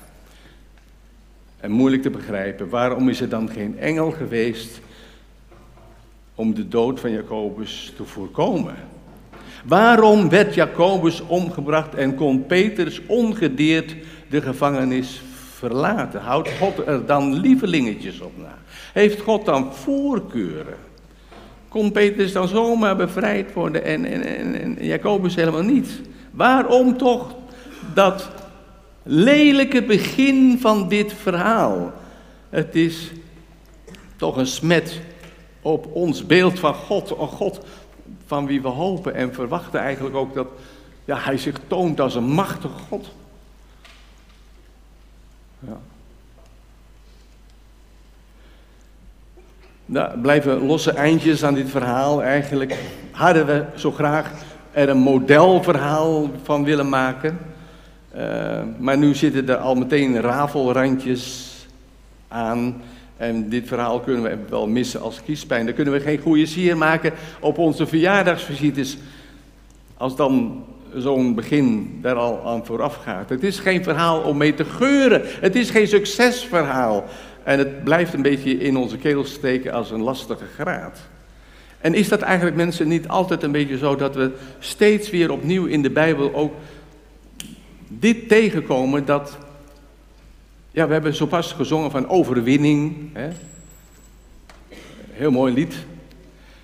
En 1.61 1.71
moeilijk 1.71 2.03
te 2.03 2.11
begrijpen. 2.11 2.69
Waarom 2.69 3.09
is 3.09 3.21
er 3.21 3.29
dan 3.29 3.51
geen 3.51 3.79
engel 3.79 4.11
geweest 4.11 4.81
om 6.35 6.55
de 6.55 6.69
dood 6.69 7.01
van 7.01 7.11
Jacobus 7.11 7.93
te 7.97 8.05
voorkomen. 8.05 8.75
Waarom 9.65 10.29
werd 10.29 10.55
Jacobus 10.55 11.21
omgebracht 11.21 11.95
en 11.95 12.15
kon 12.15 12.47
Petrus 12.47 13.01
ongedeerd 13.07 13.97
de 14.29 14.43
gevangenis 14.43 15.23
verlaten? 15.55 16.21
Houdt 16.21 16.51
God 16.59 16.87
er 16.87 17.07
dan 17.07 17.35
lievelingetjes 17.35 18.21
op 18.21 18.33
na? 18.37 18.59
Heeft 18.93 19.21
God 19.21 19.45
dan 19.45 19.75
voorkeuren? 19.75 20.77
Kon 21.69 21.93
Petrus 21.93 22.33
dan 22.33 22.49
zomaar 22.49 22.97
bevrijd 22.97 23.53
worden 23.53 23.85
en, 23.85 24.05
en, 24.05 24.23
en, 24.23 24.61
en 24.61 24.87
Jacobus 24.87 25.35
helemaal 25.35 25.63
niet? 25.63 26.01
Waarom 26.31 26.97
toch 26.97 27.43
dat 27.95 28.31
lelijke 29.03 29.83
begin 29.83 30.59
van 30.61 30.89
dit 30.89 31.13
verhaal? 31.13 31.93
Het 32.51 32.75
is 32.75 33.13
toch 34.17 34.37
een 34.37 34.47
smet 34.47 35.01
op 35.63 35.87
ons 35.93 36.27
beeld 36.27 36.59
van 36.59 36.75
God. 36.75 37.11
Een 37.11 37.29
God 37.29 37.61
van 38.27 38.47
wie 38.47 38.63
we 38.63 38.69
hopen 38.69 39.15
en 39.15 39.35
verwachten 39.35 39.81
eigenlijk 39.81 40.17
ook 40.17 40.35
dat 40.35 40.49
ja, 41.05 41.19
hij 41.19 41.39
zich 41.39 41.57
toont 41.67 42.01
als 42.01 42.15
een 42.15 42.25
machtige 42.25 42.79
God. 42.89 43.11
Ja. 45.59 45.79
Nou, 49.87 50.19
blijven 50.19 50.67
losse 50.67 50.91
eindjes 50.91 51.45
aan 51.45 51.55
dit 51.55 51.71
verhaal. 51.71 52.23
Eigenlijk 52.23 52.79
hadden 53.11 53.47
we 53.47 53.65
zo 53.75 53.91
graag 53.91 54.31
er 54.73 54.89
een 54.89 54.99
modelverhaal 54.99 56.31
van 56.43 56.65
willen 56.65 56.89
maken. 56.89 57.54
Uh, 58.17 58.61
maar 58.79 58.99
nu 58.99 59.15
zitten 59.15 59.49
er 59.49 59.57
al 59.57 59.75
meteen 59.75 60.21
rafelrandjes 60.21 61.53
aan. 62.29 62.83
En 63.17 63.49
dit 63.49 63.67
verhaal 63.67 64.01
kunnen 64.01 64.23
we 64.23 64.39
wel 64.49 64.67
missen 64.67 65.01
als 65.01 65.23
kiespijn. 65.25 65.65
Dan 65.67 65.75
kunnen 65.75 65.93
we 65.95 66.01
geen 66.01 66.19
goede 66.19 66.47
sier 66.47 66.77
maken 66.77 67.13
op 67.41 67.59
onze 67.59 67.87
verjaardagsvisites. 67.87 68.99
Als 69.97 70.17
dan 70.17 70.65
zo'n 70.97 71.35
begin 71.35 71.99
daar 72.03 72.15
al 72.15 72.47
aan 72.47 72.67
vooraf 72.67 72.97
gaat. 72.97 73.29
Het 73.29 73.43
is 73.43 73.59
geen 73.59 73.83
verhaal 73.83 74.21
om 74.21 74.37
mee 74.37 74.55
te 74.55 74.65
geuren. 74.65 75.23
Het 75.25 75.57
is 75.57 75.71
geen 75.71 75.89
succesverhaal. 75.89 77.05
En 77.43 77.59
het 77.59 77.85
blijft 77.85 78.15
een 78.15 78.23
beetje 78.23 78.59
in 78.59 78.77
onze 78.77 78.97
keel 78.97 79.25
steken 79.25 79.73
als 79.73 79.91
een 79.91 80.03
lastige 80.03 80.47
graad. 80.55 80.99
En 81.81 81.95
is 81.95 82.09
dat 82.09 82.21
eigenlijk 82.21 82.57
mensen 82.57 82.89
niet 82.89 83.09
altijd 83.09 83.43
een 83.43 83.53
beetje 83.53 83.79
zo 83.79 83.97
dat 83.97 84.15
we 84.15 84.31
steeds 84.59 85.11
weer 85.11 85.31
opnieuw 85.31 85.65
in 85.65 85.83
de 85.83 85.91
Bijbel 85.91 86.35
ook 86.35 86.53
dit 87.89 88.29
tegenkomen 88.29 89.05
dat 89.05 89.39
ja, 90.75 90.87
we 90.87 90.93
hebben 90.93 91.15
zo 91.15 91.27
pas 91.27 91.53
gezongen 91.53 91.91
van 91.91 92.09
overwinning. 92.09 93.11
Hè? 93.13 93.29
Heel 95.11 95.31
mooi 95.31 95.55
lied. 95.55 95.75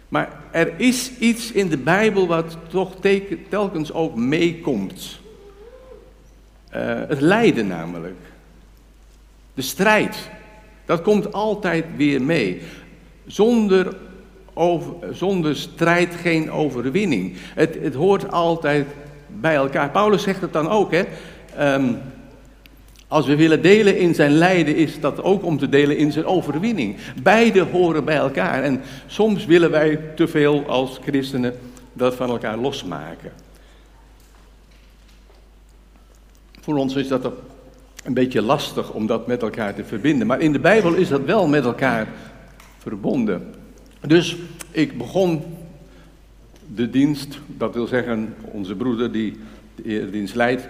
Maar 0.08 0.40
er 0.50 0.72
is 0.76 1.12
iets 1.18 1.52
in 1.52 1.68
de 1.68 1.78
Bijbel 1.78 2.26
wat 2.26 2.56
toch 2.68 2.94
telkens 3.48 3.92
ook 3.92 4.14
meekomt. 4.14 5.20
Uh, 6.74 7.00
het 7.08 7.20
lijden 7.20 7.66
namelijk. 7.66 8.18
De 9.54 9.62
strijd. 9.62 10.30
Dat 10.84 11.02
komt 11.02 11.32
altijd 11.32 11.84
weer 11.96 12.22
mee. 12.22 12.62
Zonder, 13.26 13.96
zonder 15.12 15.56
strijd 15.56 16.14
geen 16.14 16.50
overwinning. 16.50 17.32
Het, 17.54 17.78
het 17.82 17.94
hoort 17.94 18.32
altijd 18.32 18.86
bij 19.40 19.54
elkaar. 19.54 19.90
Paulus 19.90 20.22
zegt 20.22 20.40
het 20.40 20.52
dan 20.52 20.68
ook, 20.68 20.92
hè. 20.92 21.04
Um, 21.74 21.98
als 23.08 23.26
we 23.26 23.36
willen 23.36 23.62
delen 23.62 23.98
in 23.98 24.14
zijn 24.14 24.30
lijden, 24.30 24.76
is 24.76 25.00
dat 25.00 25.22
ook 25.22 25.44
om 25.44 25.58
te 25.58 25.68
delen 25.68 25.96
in 25.96 26.12
zijn 26.12 26.24
overwinning. 26.24 26.96
Beide 27.22 27.60
horen 27.60 28.04
bij 28.04 28.16
elkaar. 28.16 28.62
En 28.62 28.80
soms 29.06 29.46
willen 29.46 29.70
wij 29.70 29.96
te 30.14 30.28
veel 30.28 30.64
als 30.66 30.98
christenen 31.02 31.58
dat 31.92 32.14
van 32.14 32.30
elkaar 32.30 32.56
losmaken. 32.56 33.32
Voor 36.60 36.76
ons 36.76 36.94
is 36.94 37.08
dat 37.08 37.32
een 38.04 38.14
beetje 38.14 38.42
lastig 38.42 38.92
om 38.92 39.06
dat 39.06 39.26
met 39.26 39.42
elkaar 39.42 39.74
te 39.74 39.84
verbinden. 39.84 40.26
Maar 40.26 40.40
in 40.40 40.52
de 40.52 40.60
Bijbel 40.60 40.94
is 40.94 41.08
dat 41.08 41.24
wel 41.24 41.48
met 41.48 41.64
elkaar 41.64 42.08
verbonden. 42.78 43.54
Dus 44.06 44.36
ik 44.70 44.98
begon 44.98 45.42
de 46.74 46.90
dienst, 46.90 47.38
dat 47.46 47.74
wil 47.74 47.86
zeggen 47.86 48.34
onze 48.44 48.74
broeder 48.74 49.12
die 49.12 49.38
de 49.74 50.10
dienst 50.10 50.34
leidt, 50.34 50.68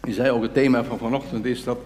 die 0.00 0.14
zei 0.14 0.30
ook 0.30 0.42
het 0.42 0.54
thema 0.54 0.84
van 0.84 0.98
vanochtend 0.98 1.44
is 1.44 1.64
dat 1.64 1.78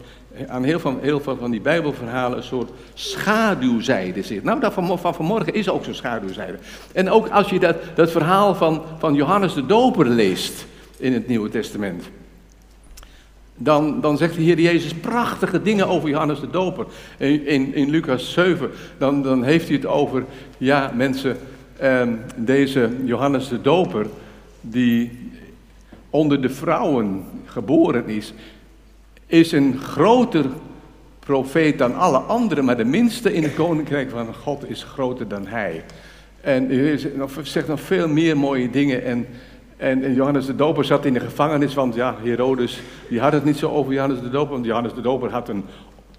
aan 0.48 0.64
heel 0.64 0.80
veel, 0.80 0.98
heel 1.00 1.20
veel 1.20 1.36
van 1.36 1.50
die 1.50 1.60
Bijbelverhalen 1.60 2.38
een 2.38 2.44
soort 2.44 2.70
schaduwzijde 2.94 4.22
zit. 4.22 4.44
Nou, 4.44 4.60
dat 4.60 4.72
van, 4.72 4.98
van 4.98 5.14
vanmorgen 5.14 5.54
is 5.54 5.68
ook 5.68 5.84
zo'n 5.84 5.94
schaduwzijde. 5.94 6.58
En 6.92 7.10
ook 7.10 7.28
als 7.28 7.50
je 7.50 7.58
dat, 7.58 7.76
dat 7.94 8.10
verhaal 8.10 8.54
van, 8.54 8.82
van 8.98 9.14
Johannes 9.14 9.54
de 9.54 9.66
Doper 9.66 10.08
leest 10.08 10.66
in 10.96 11.12
het 11.12 11.28
Nieuwe 11.28 11.48
Testament. 11.48 12.04
Dan, 13.56 14.00
dan 14.00 14.16
zegt 14.16 14.34
de 14.34 14.42
Heer 14.42 14.60
Jezus 14.60 14.94
prachtige 14.94 15.62
dingen 15.62 15.88
over 15.88 16.08
Johannes 16.08 16.40
de 16.40 16.50
Doper. 16.50 16.86
In, 17.18 17.46
in, 17.46 17.74
in 17.74 17.90
Lucas 17.90 18.32
7, 18.32 18.70
dan, 18.98 19.22
dan 19.22 19.42
heeft 19.42 19.66
hij 19.66 19.76
het 19.76 19.86
over, 19.86 20.24
ja 20.58 20.92
mensen, 20.94 21.36
eh, 21.82 22.08
deze 22.36 22.90
Johannes 23.04 23.48
de 23.48 23.60
Doper, 23.60 24.06
die 24.60 25.30
onder 26.10 26.42
de 26.42 26.50
vrouwen 26.50 27.24
geboren 27.44 28.08
is, 28.08 28.34
is 29.26 29.52
een 29.52 29.78
groter 29.78 30.44
profeet 31.18 31.78
dan 31.78 31.94
alle 31.94 32.18
anderen, 32.18 32.64
maar 32.64 32.76
de 32.76 32.84
minste 32.84 33.34
in 33.34 33.42
het 33.42 33.54
koninkrijk 33.54 34.10
van 34.10 34.34
God 34.34 34.70
is 34.70 34.82
groter 34.82 35.28
dan 35.28 35.46
hij. 35.46 35.84
En 36.40 36.68
hij 36.68 36.98
zegt 37.42 37.68
nog 37.68 37.80
veel 37.80 38.08
meer 38.08 38.36
mooie 38.36 38.70
dingen. 38.70 39.04
En, 39.04 39.26
en, 39.76 40.14
Johannes 40.14 40.46
de 40.46 40.56
Doper 40.56 40.84
zat 40.84 41.04
in 41.04 41.12
de 41.12 41.20
gevangenis, 41.20 41.74
want 41.74 41.94
ja, 41.94 42.16
Herodes 42.22 42.80
die 43.08 43.20
had 43.20 43.32
het 43.32 43.44
niet 43.44 43.56
zo 43.56 43.70
over 43.70 43.92
Johannes 43.92 44.20
de 44.20 44.30
Doper, 44.30 44.52
want 44.52 44.64
Johannes 44.64 44.94
de 44.94 45.00
Doper 45.00 45.30
had 45.30 45.48
een 45.48 45.64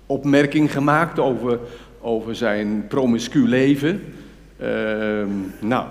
opmerking 0.05 0.71
gemaakt 0.71 1.19
over, 1.19 1.59
over 2.01 2.35
zijn 2.35 2.85
promiscu 2.87 3.47
leven. 3.47 4.01
Uh, 4.63 5.25
nou, 5.59 5.85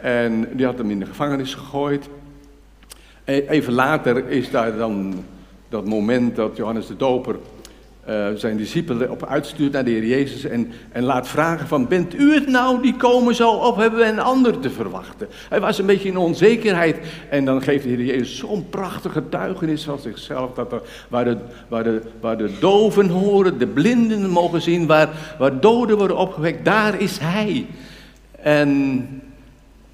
en 0.00 0.48
die 0.52 0.66
had 0.66 0.78
hem 0.78 0.90
in 0.90 0.98
de 0.98 1.06
gevangenis 1.06 1.54
gegooid. 1.54 2.08
E, 3.24 3.40
even 3.48 3.72
later 3.72 4.28
is 4.28 4.50
daar 4.50 4.76
dan 4.76 5.24
dat 5.68 5.84
moment 5.84 6.36
dat 6.36 6.56
Johannes 6.56 6.86
de 6.86 6.96
Doper 6.96 7.36
uh, 8.08 8.26
zijn 8.34 8.56
discipelen 8.56 9.10
op 9.10 9.26
uitstuurt 9.26 9.72
naar 9.72 9.84
de 9.84 9.90
Heer 9.90 10.06
Jezus 10.06 10.44
en, 10.44 10.72
en 10.92 11.02
laat 11.02 11.28
vragen 11.28 11.66
van, 11.66 11.88
bent 11.88 12.14
u 12.14 12.34
het 12.34 12.46
nou 12.46 12.82
die 12.82 12.96
komen 12.96 13.34
zal 13.34 13.56
of 13.58 13.76
hebben 13.76 13.98
we 13.98 14.06
een 14.06 14.18
ander 14.18 14.58
te 14.58 14.70
verwachten? 14.70 15.28
Hij 15.48 15.60
was 15.60 15.78
een 15.78 15.86
beetje 15.86 16.08
in 16.08 16.16
onzekerheid 16.16 16.98
en 17.30 17.44
dan 17.44 17.62
geeft 17.62 17.82
de 17.82 17.88
Heer 17.88 18.04
Jezus 18.04 18.38
zo'n 18.38 18.66
prachtige 18.70 19.20
getuigenis 19.20 19.84
van 19.84 19.98
zichzelf, 19.98 20.54
dat 20.54 20.72
er, 20.72 20.82
waar, 21.08 21.24
de, 21.24 21.36
waar, 21.68 21.84
de, 21.84 22.02
waar 22.20 22.38
de 22.38 22.50
doven 22.60 23.08
horen, 23.08 23.58
de 23.58 23.66
blinden 23.66 24.30
mogen 24.30 24.62
zien, 24.62 24.86
waar, 24.86 25.08
waar 25.38 25.60
doden 25.60 25.96
worden 25.96 26.16
opgewekt, 26.16 26.64
daar 26.64 27.00
is 27.00 27.18
Hij. 27.18 27.66
En 28.42 29.08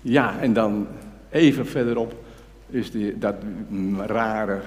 ja, 0.01 0.39
en 0.41 0.53
dan 0.53 0.87
even 1.31 1.67
verderop 1.67 2.25
is 2.67 2.91
die, 2.91 3.19
dat 3.19 3.35
rare, 3.97 4.61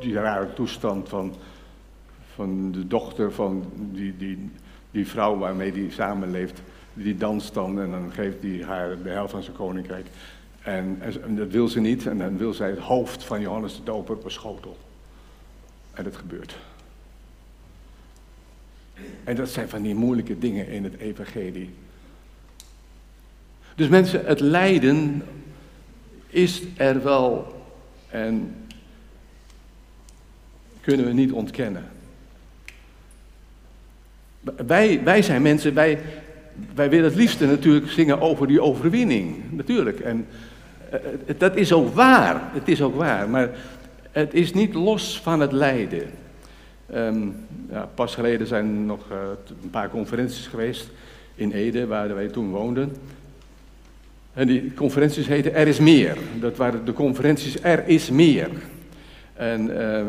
die 0.00 0.14
rare 0.14 0.52
toestand 0.52 1.08
van, 1.08 1.34
van 2.34 2.72
de 2.72 2.86
dochter 2.86 3.32
van 3.32 3.64
die, 3.74 4.16
die, 4.16 4.50
die 4.90 5.06
vrouw 5.06 5.38
waarmee 5.38 5.72
hij 5.72 5.90
samenleeft. 5.90 6.62
Die 6.94 7.16
danst 7.16 7.54
dan 7.54 7.80
en 7.80 7.90
dan 7.90 8.12
geeft 8.12 8.42
hij 8.42 8.62
haar 8.66 9.02
de 9.02 9.08
helft 9.08 9.30
van 9.30 9.42
zijn 9.42 9.56
koninkrijk. 9.56 10.06
En, 10.62 10.98
en, 11.24 11.36
dat 11.36 11.50
wil 11.50 11.68
ze 11.68 11.80
niet 11.80 12.06
en 12.06 12.18
dan 12.18 12.36
wil 12.36 12.54
zij 12.54 12.70
het 12.70 12.78
hoofd 12.78 13.24
van 13.24 13.40
Johannes 13.40 13.76
de 13.76 13.82
Doper 13.82 14.14
op 14.14 14.24
een 14.24 14.30
schotel. 14.30 14.76
En 15.92 16.04
dat 16.04 16.16
gebeurt. 16.16 16.56
En 19.24 19.36
dat 19.36 19.48
zijn 19.48 19.68
van 19.68 19.82
die 19.82 19.94
moeilijke 19.94 20.38
dingen 20.38 20.68
in 20.68 20.84
het 20.84 20.96
evangelie. 20.96 21.70
Dus 23.76 23.88
mensen, 23.88 24.26
het 24.26 24.40
lijden 24.40 25.22
is 26.28 26.62
er 26.76 27.02
wel 27.02 27.54
en 28.08 28.54
kunnen 30.80 31.06
we 31.06 31.12
niet 31.12 31.32
ontkennen. 31.32 31.84
Wij, 34.66 35.00
wij 35.04 35.22
zijn 35.22 35.42
mensen, 35.42 35.74
wij, 35.74 35.98
wij 36.74 36.90
willen 36.90 37.04
het 37.04 37.14
liefste 37.14 37.46
natuurlijk 37.46 37.90
zingen 37.90 38.20
over 38.20 38.46
die 38.46 38.62
overwinning, 38.62 39.36
natuurlijk. 39.50 40.00
En 40.00 40.26
uh, 40.92 41.00
dat 41.38 41.56
is 41.56 41.72
ook 41.72 41.94
waar, 41.94 42.42
het 42.52 42.68
is 42.68 42.82
ook 42.82 42.96
waar, 42.96 43.28
maar 43.30 43.50
het 44.10 44.34
is 44.34 44.52
niet 44.52 44.74
los 44.74 45.20
van 45.20 45.40
het 45.40 45.52
lijden. 45.52 46.10
Um, 46.94 47.36
ja, 47.70 47.88
pas 47.94 48.14
geleden 48.14 48.46
zijn 48.46 48.86
nog 48.86 49.10
uh, 49.10 49.16
een 49.62 49.70
paar 49.70 49.90
conferenties 49.90 50.46
geweest 50.46 50.90
in 51.34 51.52
Ede, 51.52 51.86
waar 51.86 52.14
wij 52.14 52.28
toen 52.28 52.50
woonden. 52.50 52.96
En 54.36 54.46
die 54.46 54.74
conferenties 54.74 55.26
heten 55.26 55.54
Er 55.54 55.66
is 55.66 55.78
meer. 55.78 56.16
Dat 56.40 56.56
waren 56.56 56.84
de 56.84 56.92
conferenties 56.92 57.62
Er 57.62 57.88
is 57.88 58.10
meer. 58.10 58.50
En 59.34 59.90
eh, 59.96 60.06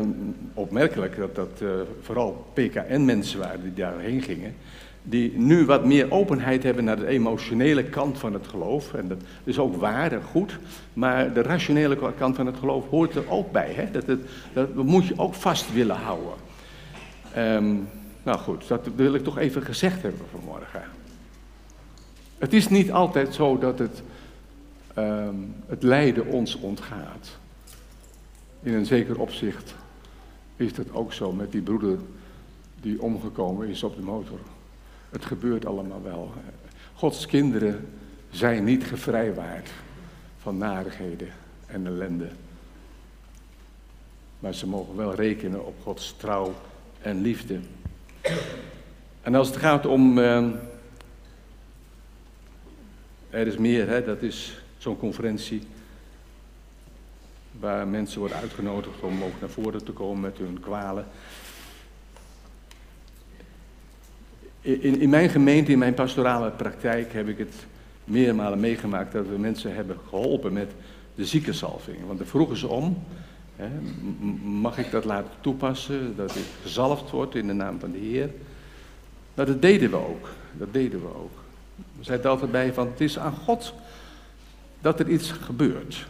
opmerkelijk 0.54 1.16
dat 1.16 1.34
dat 1.34 1.60
uh, 1.62 1.70
vooral 2.00 2.46
PKN-mensen 2.52 3.38
waren 3.38 3.62
die 3.62 3.74
daarheen 3.74 4.22
gingen. 4.22 4.54
Die 5.02 5.38
nu 5.38 5.64
wat 5.64 5.84
meer 5.84 6.12
openheid 6.12 6.62
hebben 6.62 6.84
naar 6.84 6.98
de 6.98 7.06
emotionele 7.06 7.84
kant 7.84 8.18
van 8.18 8.32
het 8.32 8.46
geloof. 8.46 8.94
En 8.94 9.08
dat 9.08 9.18
is 9.44 9.58
ook 9.58 9.76
waar 9.76 10.12
en 10.12 10.22
goed. 10.22 10.58
Maar 10.92 11.32
de 11.32 11.42
rationele 11.42 12.12
kant 12.18 12.36
van 12.36 12.46
het 12.46 12.56
geloof 12.56 12.88
hoort 12.88 13.14
er 13.14 13.30
ook 13.30 13.52
bij. 13.52 13.72
Hè? 13.72 13.90
Dat, 13.90 14.06
het, 14.06 14.20
dat, 14.52 14.74
moet 14.74 15.06
je 15.06 15.14
ook 15.16 15.34
vast 15.34 15.72
willen 15.72 15.96
houden. 15.96 16.34
Um, 17.38 17.88
nou 18.22 18.38
goed, 18.38 18.68
dat 18.68 18.88
wil 18.96 19.14
ik 19.14 19.24
toch 19.24 19.38
even 19.38 19.62
gezegd 19.62 20.02
hebben 20.02 20.26
vanmorgen. 20.30 20.82
Het 22.38 22.52
is 22.52 22.68
niet 22.68 22.92
altijd 22.92 23.34
zo 23.34 23.58
dat 23.58 23.78
het 23.78 24.02
Ehm, 24.98 25.34
het 25.66 25.82
lijden 25.82 26.26
ons 26.26 26.54
ontgaat. 26.54 27.38
In 28.62 28.74
een 28.74 28.86
zeker 28.86 29.20
opzicht 29.20 29.74
is 30.56 30.74
dat 30.74 30.92
ook 30.92 31.12
zo 31.12 31.32
met 31.32 31.52
die 31.52 31.60
broeder 31.60 31.98
die 32.80 33.02
omgekomen 33.02 33.68
is 33.68 33.82
op 33.82 33.96
de 33.96 34.02
motor. 34.02 34.38
Het 35.10 35.24
gebeurt 35.24 35.66
allemaal 35.66 36.02
wel. 36.02 36.32
Gods 36.94 37.26
kinderen 37.26 37.88
zijn 38.30 38.64
niet 38.64 38.84
gevrijwaard 38.84 39.70
van 40.38 40.58
narigheden 40.58 41.28
en 41.66 41.86
ellende. 41.86 42.28
Maar 44.38 44.54
ze 44.54 44.66
mogen 44.66 44.96
wel 44.96 45.14
rekenen 45.14 45.66
op 45.66 45.74
Gods 45.82 46.14
trouw 46.16 46.54
en 47.00 47.20
liefde. 47.20 47.58
En 49.20 49.34
als 49.34 49.48
het 49.48 49.56
gaat 49.56 49.86
om. 49.86 50.18
Uh, 50.18 50.46
er 53.30 53.46
is 53.46 53.56
meer, 53.56 53.88
hè, 53.88 54.04
dat 54.04 54.22
is 54.22 54.62
zo'n 54.78 54.98
conferentie. 54.98 55.62
Waar 57.60 57.88
mensen 57.88 58.18
worden 58.18 58.38
uitgenodigd 58.38 59.00
om 59.00 59.22
ook 59.22 59.40
naar 59.40 59.48
voren 59.48 59.84
te 59.84 59.92
komen 59.92 60.20
met 60.20 60.38
hun 60.38 60.60
kwalen. 60.60 61.06
In, 64.60 65.00
in 65.00 65.10
mijn 65.10 65.28
gemeente, 65.28 65.72
in 65.72 65.78
mijn 65.78 65.94
pastorale 65.94 66.50
praktijk, 66.50 67.12
heb 67.12 67.28
ik 67.28 67.38
het 67.38 67.54
meermalen 68.04 68.60
meegemaakt 68.60 69.12
dat 69.12 69.26
we 69.26 69.38
mensen 69.38 69.74
hebben 69.74 69.96
geholpen 70.08 70.52
met 70.52 70.70
de 71.14 71.26
ziekenzalving. 71.26 71.96
Want 72.06 72.18
daar 72.18 72.26
vroegen 72.26 72.56
ze 72.56 72.68
om. 72.68 73.02
Hè, 73.56 73.68
mag 74.42 74.78
ik 74.78 74.90
dat 74.90 75.04
laten 75.04 75.30
toepassen? 75.40 76.16
Dat 76.16 76.36
ik 76.36 76.44
gezalfd 76.62 77.10
word 77.10 77.34
in 77.34 77.46
de 77.46 77.52
naam 77.52 77.80
van 77.80 77.92
de 77.92 77.98
Heer? 77.98 78.30
Nou, 79.34 79.48
dat 79.48 79.62
deden 79.62 79.90
we 79.90 79.96
ook. 79.96 80.28
Dat 80.52 80.72
deden 80.72 81.00
we 81.00 81.14
ook. 81.14 81.38
We 81.98 82.04
zeiden 82.04 82.30
altijd 82.30 82.50
bij 82.50 82.72
van 82.72 82.86
het 82.86 83.00
is 83.00 83.18
aan 83.18 83.32
God 83.32 83.74
dat 84.80 85.00
er 85.00 85.08
iets 85.08 85.30
gebeurt. 85.30 86.06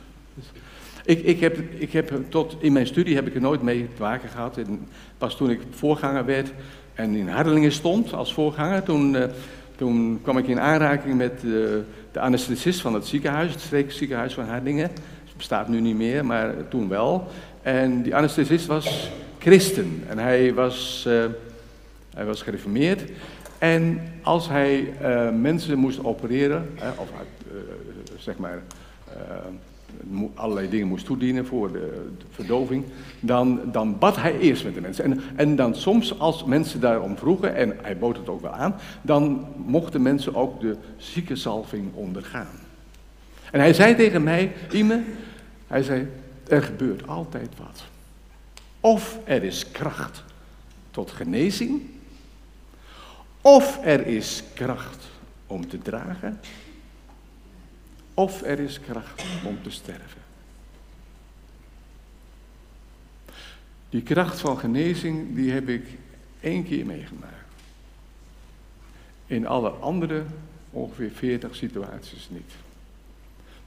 Ik, 1.04 1.22
ik, 1.22 1.40
heb, 1.40 1.58
ik 1.72 1.92
heb 1.92 2.12
tot 2.28 2.56
in 2.60 2.72
mijn 2.72 2.86
studie 2.86 3.14
heb 3.14 3.26
ik 3.26 3.34
er 3.34 3.40
nooit 3.40 3.62
mee 3.62 3.88
te 3.94 4.02
maken 4.02 4.28
gehad. 4.28 4.56
En 4.56 4.86
pas 5.18 5.36
toen 5.36 5.50
ik 5.50 5.60
voorganger 5.70 6.24
werd 6.24 6.52
en 6.94 7.14
in 7.14 7.28
Hardelingen 7.28 7.72
stond 7.72 8.12
als 8.12 8.32
voorganger, 8.32 8.82
toen, 8.82 9.14
uh, 9.14 9.24
toen 9.76 10.18
kwam 10.22 10.38
ik 10.38 10.46
in 10.46 10.60
aanraking 10.60 11.16
met 11.16 11.32
uh, 11.44 11.52
de 12.12 12.20
anesthesist 12.20 12.80
van 12.80 12.94
het 12.94 13.06
ziekenhuis, 13.06 13.52
het 13.52 13.60
streekziekenhuis 13.60 14.34
van 14.34 14.44
Hardelingen. 14.44 14.90
Het 15.24 15.36
bestaat 15.36 15.68
nu 15.68 15.80
niet 15.80 15.96
meer, 15.96 16.24
maar 16.24 16.68
toen 16.68 16.88
wel. 16.88 17.26
En 17.62 18.02
die 18.02 18.16
anesthesist 18.16 18.66
was 18.66 19.10
christen 19.38 20.02
en 20.08 20.18
hij 20.18 20.54
was, 20.54 21.04
uh, 21.08 21.24
hij 22.14 22.24
was 22.24 22.42
gereformeerd. 22.42 23.02
En 23.58 24.00
als 24.22 24.48
hij 24.48 24.92
mensen 25.40 25.78
moest 25.78 26.04
opereren, 26.04 26.70
of 26.96 27.08
zeg 28.18 28.36
maar 28.36 28.62
allerlei 30.34 30.68
dingen 30.68 30.86
moest 30.86 31.06
toedienen 31.06 31.46
voor 31.46 31.72
de, 31.72 32.08
verdoving, 32.30 32.84
dan, 33.20 33.60
dan 33.72 33.98
bad 33.98 34.16
hij 34.16 34.38
eerst 34.38 34.64
met 34.64 34.74
de 34.74 34.80
mensen. 34.80 35.04
En, 35.04 35.20
en 35.36 35.56
dan 35.56 35.74
soms, 35.74 36.18
als 36.18 36.44
mensen 36.44 36.80
daarom 36.80 37.16
vroegen, 37.16 37.54
en 37.54 37.76
hij 37.82 37.98
bood 37.98 38.16
het 38.16 38.28
ook 38.28 38.40
wel 38.40 38.52
aan, 38.52 38.74
dan 39.02 39.46
mochten 39.56 40.02
mensen 40.02 40.34
ook 40.34 40.60
de 40.60 40.76
ziekenzalving 40.96 41.94
ondergaan. 41.94 42.58
En 43.50 43.60
hij 43.60 43.72
zei 43.72 43.94
tegen 43.94 44.22
mij, 44.22 44.52
Ime, 44.72 45.02
hij 45.66 45.82
zei, 45.82 46.08
er 46.48 46.62
gebeurt 46.62 47.08
altijd 47.08 47.50
wat. 47.56 47.84
Of 48.80 49.18
er 49.24 49.42
is 49.42 49.70
kracht 49.70 50.24
tot 50.90 51.10
genezing, 51.10 51.82
of 53.40 53.78
er 53.84 54.06
is 54.06 54.42
kracht 54.54 55.08
om 55.46 55.68
te 55.68 55.78
dragen, 55.78 56.40
of 58.18 58.42
er 58.42 58.58
is 58.58 58.80
kracht 58.80 59.22
om 59.44 59.62
te 59.62 59.70
sterven. 59.70 60.20
Die 63.88 64.02
kracht 64.02 64.40
van 64.40 64.58
genezing, 64.58 65.34
die 65.34 65.50
heb 65.50 65.68
ik 65.68 65.86
één 66.40 66.64
keer 66.64 66.86
meegemaakt. 66.86 67.34
In 69.26 69.46
alle 69.46 69.68
andere 69.68 70.24
ongeveer 70.70 71.10
40 71.10 71.54
situaties 71.54 72.28
niet. 72.30 72.52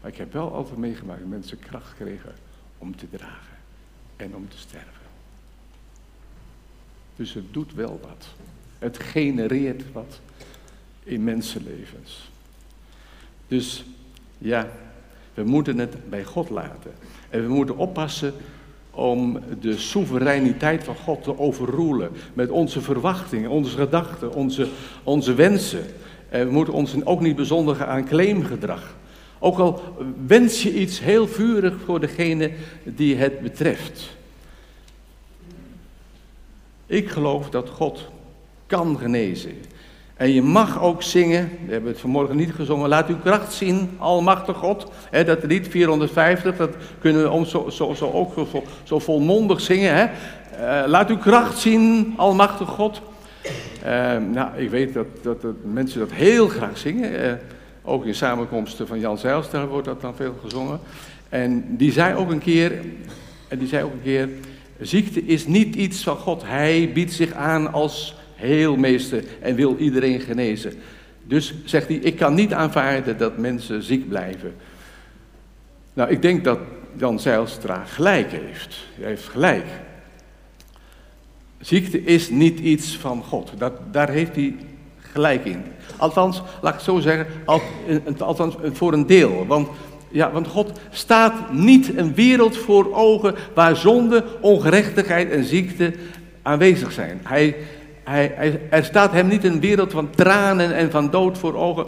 Maar 0.02 0.12
ik 0.12 0.18
heb 0.18 0.34
wel 0.34 0.54
altijd 0.54 0.78
meegemaakt 0.78 1.20
dat 1.20 1.30
mensen 1.30 1.60
kracht 1.60 1.96
kregen 1.96 2.36
om 2.78 2.96
te 2.96 3.10
dragen 3.10 3.58
en 4.16 4.36
om 4.36 4.50
te 4.50 4.58
sterven. 4.58 5.08
Dus 7.16 7.34
het 7.34 7.54
doet 7.54 7.74
wel 7.74 8.00
wat. 8.02 8.28
Het 8.80 9.00
genereert 9.00 9.92
wat 9.92 10.20
in 11.04 11.24
mensenlevens. 11.24 12.30
Dus 13.48 13.86
ja, 14.42 14.68
we 15.34 15.44
moeten 15.44 15.78
het 15.78 16.10
bij 16.10 16.24
God 16.24 16.50
laten. 16.50 16.92
En 17.30 17.42
we 17.42 17.54
moeten 17.54 17.78
oppassen 17.78 18.34
om 18.92 19.40
de 19.62 19.78
soevereiniteit 19.78 20.84
van 20.84 20.96
God 20.96 21.24
te 21.24 21.40
overroelen 21.40 22.12
met 22.34 22.50
onze 22.50 22.82
verwachtingen, 22.82 23.50
onze 23.50 23.78
gedachten, 23.78 24.34
onze, 24.34 24.68
onze 25.04 25.34
wensen. 25.34 25.86
En 26.30 26.46
we 26.48 26.54
moeten 26.54 26.74
ons 26.74 27.06
ook 27.06 27.22
niet 27.22 27.36
bezondigen 27.36 27.88
aan 27.88 28.06
claimgedrag. 28.06 28.96
Ook 29.40 29.58
al 29.58 29.82
wens 30.26 30.64
je 30.64 30.74
iets 30.74 31.00
heel 31.00 31.28
vurig 31.28 31.74
voor 31.86 32.00
degene 32.00 32.52
die 32.84 33.16
het 33.16 33.42
betreft. 33.42 34.16
Ik 36.86 37.10
geloof 37.10 37.50
dat 37.50 37.70
God 37.70 38.10
kan 38.66 38.98
genezen. 38.98 39.52
En 40.22 40.34
je 40.34 40.42
mag 40.42 40.82
ook 40.82 41.04
zingen, 41.04 41.50
we 41.66 41.72
hebben 41.72 41.92
het 41.92 42.00
vanmorgen 42.00 42.36
niet 42.36 42.52
gezongen, 42.52 42.90
laat 42.90 43.08
uw 43.08 43.18
kracht 43.18 43.54
zien, 43.54 43.90
almachtig 43.98 44.58
God. 44.58 44.92
Dat 45.26 45.44
lied 45.44 45.68
450, 45.68 46.58
dat 46.58 46.76
kunnen 47.00 47.24
we 47.24 47.30
om 47.30 47.46
zo, 47.46 47.70
zo, 47.70 47.94
zo 47.94 48.12
ook 48.12 48.34
zo, 48.34 48.64
zo 48.84 49.00
volmondig 49.00 49.62
zingen. 49.62 50.12
Uh, 50.60 50.84
laat 50.88 51.10
uw 51.10 51.18
kracht 51.18 51.58
zien, 51.58 52.14
almachtig 52.18 52.70
God. 52.70 53.02
Uh, 53.86 54.18
nou, 54.32 54.58
ik 54.58 54.70
weet 54.70 54.94
dat, 54.94 55.06
dat, 55.22 55.42
dat, 55.42 55.56
mensen 55.64 56.00
dat 56.00 56.12
heel 56.12 56.48
graag 56.48 56.78
zingen. 56.78 57.26
Uh, 57.26 57.32
ook 57.84 58.06
in 58.06 58.16
samenkomsten 58.16 58.88
van 58.88 59.00
Jan 59.00 59.18
Zijlstra 59.18 59.68
wordt 59.68 59.88
dat 59.88 60.02
dan 60.02 60.16
veel 60.16 60.36
gezongen. 60.44 60.80
En 61.30 61.66
die 61.78 61.92
zei 61.92 62.16
ook 62.16 62.32
een 62.32 62.40
keer, 62.40 62.72
en 63.48 63.60
die 63.60 63.68
zei 63.68 63.84
ook 63.84 63.94
een 63.94 64.04
keer, 64.04 64.30
ziekte 64.80 65.26
is 65.26 65.48
niet 65.48 65.76
iets 65.76 66.04
van 66.04 66.18
God. 66.18 66.42
Hij 66.46 66.92
biedt 66.94 67.14
zich 67.14 67.34
aan 67.34 67.74
als 67.74 68.16
heelmeester 68.42 69.24
en 69.42 69.56
wil 69.56 69.76
iedereen 69.78 70.20
genezen. 70.20 70.74
Dus 71.24 71.54
zegt 71.66 71.88
hij, 71.88 71.98
ik 71.98 72.16
kan 72.16 72.34
niet 72.34 72.54
aanvaarden 72.54 73.18
dat 73.18 73.38
mensen 73.38 73.84
ziek 73.84 74.10
blijven. 74.10 74.54
Nou, 75.94 76.10
ik 76.10 76.22
denk 76.22 76.44
dat 76.44 76.60
Jan 76.96 77.20
Zijlstra 77.20 77.84
gelijk 77.86 78.32
heeft. 78.32 78.76
Hij 79.00 79.08
heeft 79.08 79.28
gelijk. 79.28 79.66
Ziekte 81.60 82.04
is 82.04 82.30
niet 82.30 82.60
iets 82.60 82.98
van 82.98 83.24
God. 83.24 83.52
Dat, 83.58 83.74
daar 83.92 84.10
heeft 84.10 84.36
hij 84.36 84.56
gelijk 84.98 85.46
in. 85.46 85.64
Althans, 85.98 86.42
laat 86.62 86.74
ik 86.74 86.80
het 86.80 86.90
zo 86.90 87.00
zeggen, 87.00 87.28
althans 88.18 88.56
voor 88.72 88.94
een 88.94 89.08
deel. 89.08 89.46
Want, 89.48 89.68
ja, 90.10 90.32
want 90.32 90.48
God 90.48 90.80
staat 90.90 91.54
niet 91.54 91.98
een 91.98 92.14
wereld 92.14 92.58
voor 92.58 92.94
ogen 92.94 93.36
waar 93.54 93.76
zonde, 93.76 94.24
ongerechtigheid 94.42 95.32
en 95.32 95.44
ziekte 95.44 95.94
aanwezig 96.42 96.92
zijn. 96.92 97.20
Hij, 97.24 97.56
hij, 98.04 98.60
er 98.70 98.84
staat 98.84 99.12
hem 99.12 99.28
niet 99.28 99.44
een 99.44 99.60
wereld 99.60 99.92
van 99.92 100.10
tranen 100.10 100.76
en 100.76 100.92
van 100.92 101.10
dood 101.10 101.38
voor 101.38 101.56
ogen, 101.56 101.86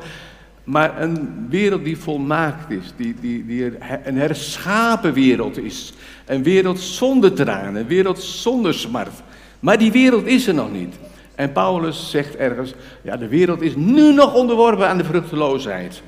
maar 0.63 1.02
een 1.02 1.45
wereld 1.49 1.84
die 1.84 1.97
volmaakt 1.97 2.71
is, 2.71 2.93
die, 2.95 3.15
die, 3.21 3.45
die 3.45 3.71
een 4.04 4.17
herschapen 4.17 5.13
wereld 5.13 5.58
is. 5.58 5.93
Een 6.26 6.43
wereld 6.43 6.80
zonder 6.80 7.34
tranen, 7.34 7.76
een 7.76 7.88
wereld 7.88 8.21
zonder 8.21 8.73
smart. 8.73 9.21
Maar 9.60 9.78
die 9.78 9.91
wereld 9.91 10.26
is 10.26 10.47
er 10.47 10.54
nog 10.54 10.71
niet. 10.71 10.95
En 11.36 11.52
Paulus 11.52 12.10
zegt 12.10 12.36
ergens, 12.36 12.73
ja 13.02 13.17
de 13.17 13.28
wereld 13.28 13.62
is 13.62 13.76
nu 13.76 14.13
nog 14.13 14.34
onderworpen 14.34 14.88
aan 14.88 14.97
de 14.97 15.04
vruchteloosheid. 15.04 16.02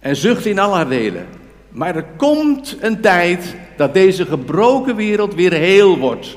En 0.00 0.16
zucht 0.16 0.46
in 0.46 0.58
al 0.58 0.74
haar 0.74 0.88
delen. 0.88 1.26
Maar 1.68 1.96
er 1.96 2.06
komt 2.16 2.76
een 2.80 3.00
tijd 3.00 3.56
dat 3.76 3.94
deze 3.94 4.26
gebroken 4.26 4.96
wereld 4.96 5.34
weer 5.34 5.52
heel 5.52 5.98
wordt. 5.98 6.36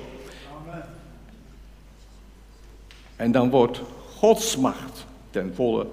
En 3.17 3.31
dan 3.31 3.49
wordt 3.49 3.81
Gods 4.15 4.57
macht 4.57 5.05
ten 5.29 5.55
volle 5.55 5.87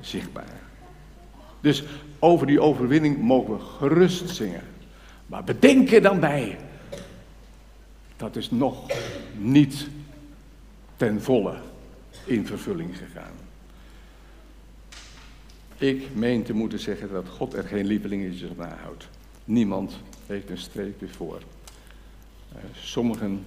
zichtbaar. 0.00 0.60
Dus 1.60 1.84
over 2.18 2.46
die 2.46 2.60
overwinning 2.60 3.18
mogen 3.18 3.54
we 3.54 3.60
gerust 3.60 4.28
zingen. 4.30 4.62
Maar 5.26 5.44
bedenk 5.44 5.90
er 5.90 6.02
dan 6.02 6.20
bij, 6.20 6.58
dat 8.16 8.36
is 8.36 8.50
nog 8.50 8.90
niet 9.38 9.86
ten 10.96 11.22
volle 11.22 11.56
in 12.24 12.46
vervulling 12.46 12.96
gegaan. 12.96 13.32
Ik 15.78 16.14
meen 16.14 16.42
te 16.42 16.52
moeten 16.52 16.78
zeggen 16.78 17.12
dat 17.12 17.28
God 17.28 17.54
er 17.54 17.64
geen 17.64 17.86
lievelingetjes 17.86 18.50
op 18.50 18.56
nahoudt. 18.56 19.08
Niemand 19.44 19.98
heeft 20.26 20.50
een 20.50 20.58
streepje 20.58 21.08
voor. 21.08 21.40
Uh, 22.56 22.62
sommigen 22.74 23.44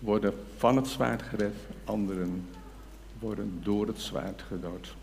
worden 0.00 0.34
van 0.56 0.76
het 0.76 0.86
zwaard 0.86 1.22
gered, 1.22 1.54
anderen 1.84 2.48
worden 3.18 3.60
door 3.62 3.86
het 3.86 4.00
zwaard 4.00 4.42
gedood. 4.48 4.94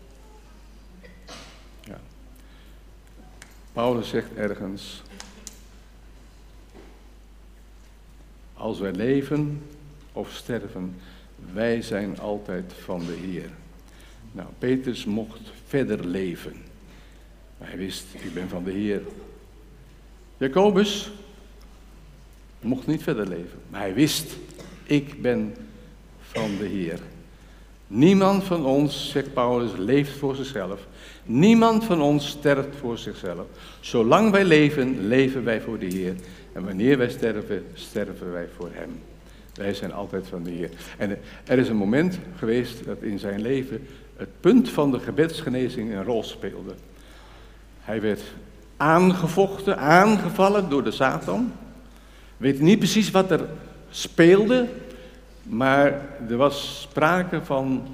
Ja. 1.80 2.00
Paulus 3.72 4.08
zegt 4.08 4.34
ergens, 4.34 5.02
als 8.54 8.78
wij 8.78 8.92
leven 8.92 9.62
of 10.12 10.30
sterven, 10.32 10.94
Wij 11.52 11.82
zijn 11.82 12.18
altijd 12.18 12.72
van 12.72 12.98
de 12.98 13.12
Heer. 13.12 13.50
Nou, 14.32 14.48
Petrus 14.58 15.04
mocht 15.04 15.40
verder 15.66 16.06
leven. 16.06 16.56
Hij 17.58 17.76
wist, 17.76 18.04
ik 18.12 18.34
ben 18.34 18.48
van 18.48 18.64
de 18.64 18.70
Heer. 18.70 19.02
Jacobus 20.36 21.10
mocht 22.60 22.86
niet 22.86 23.02
verder 23.02 23.28
leven. 23.28 23.58
Maar 23.70 23.80
hij 23.80 23.94
wist, 23.94 24.36
ik 24.88 25.22
ben 25.22 25.54
van 26.20 26.50
de 26.58 26.66
Heer. 26.66 26.98
Niemand 27.86 28.44
van 28.44 28.66
ons, 28.66 29.10
zegt 29.10 29.32
Paulus, 29.32 29.70
leeft 29.76 30.18
voor 30.18 30.34
zichzelf. 30.34 30.86
Niemand 31.24 31.84
van 31.84 32.00
ons 32.00 32.28
sterft 32.28 32.76
voor 32.80 32.98
zichzelf. 32.98 33.46
Zolang 33.80 34.30
wij 34.30 34.44
leven, 34.44 35.06
leven 35.06 35.44
wij 35.44 35.60
voor 35.60 35.78
de 35.78 35.86
Heer. 35.86 36.14
En 36.52 36.64
wanneer 36.64 36.98
wij 36.98 37.08
sterven, 37.08 37.64
sterven 37.74 38.32
wij 38.32 38.48
voor 38.56 38.68
Hem. 38.72 39.00
Wij 39.54 39.74
zijn 39.74 39.92
altijd 39.92 40.26
van 40.26 40.42
de 40.42 40.50
Heer. 40.50 40.70
En 40.98 41.18
er 41.44 41.58
is 41.58 41.68
een 41.68 41.76
moment 41.76 42.18
geweest 42.36 42.84
dat 42.84 43.02
in 43.02 43.18
zijn 43.18 43.42
leven 43.42 43.86
het 44.16 44.40
punt 44.40 44.68
van 44.68 44.90
de 44.90 44.98
gebedsgenezing 44.98 45.92
een 45.92 46.04
rol 46.04 46.22
speelde. 46.22 46.74
Hij 47.80 48.00
werd 48.00 48.22
aangevochten, 48.76 49.78
aangevallen 49.78 50.68
door 50.68 50.84
de 50.84 50.90
Satan. 50.90 51.52
Weet 52.36 52.60
niet 52.60 52.78
precies 52.78 53.10
wat 53.10 53.30
er 53.30 53.48
speelde, 53.90 54.68
maar 55.42 56.00
er 56.28 56.36
was 56.36 56.80
sprake 56.80 57.44
van 57.44 57.86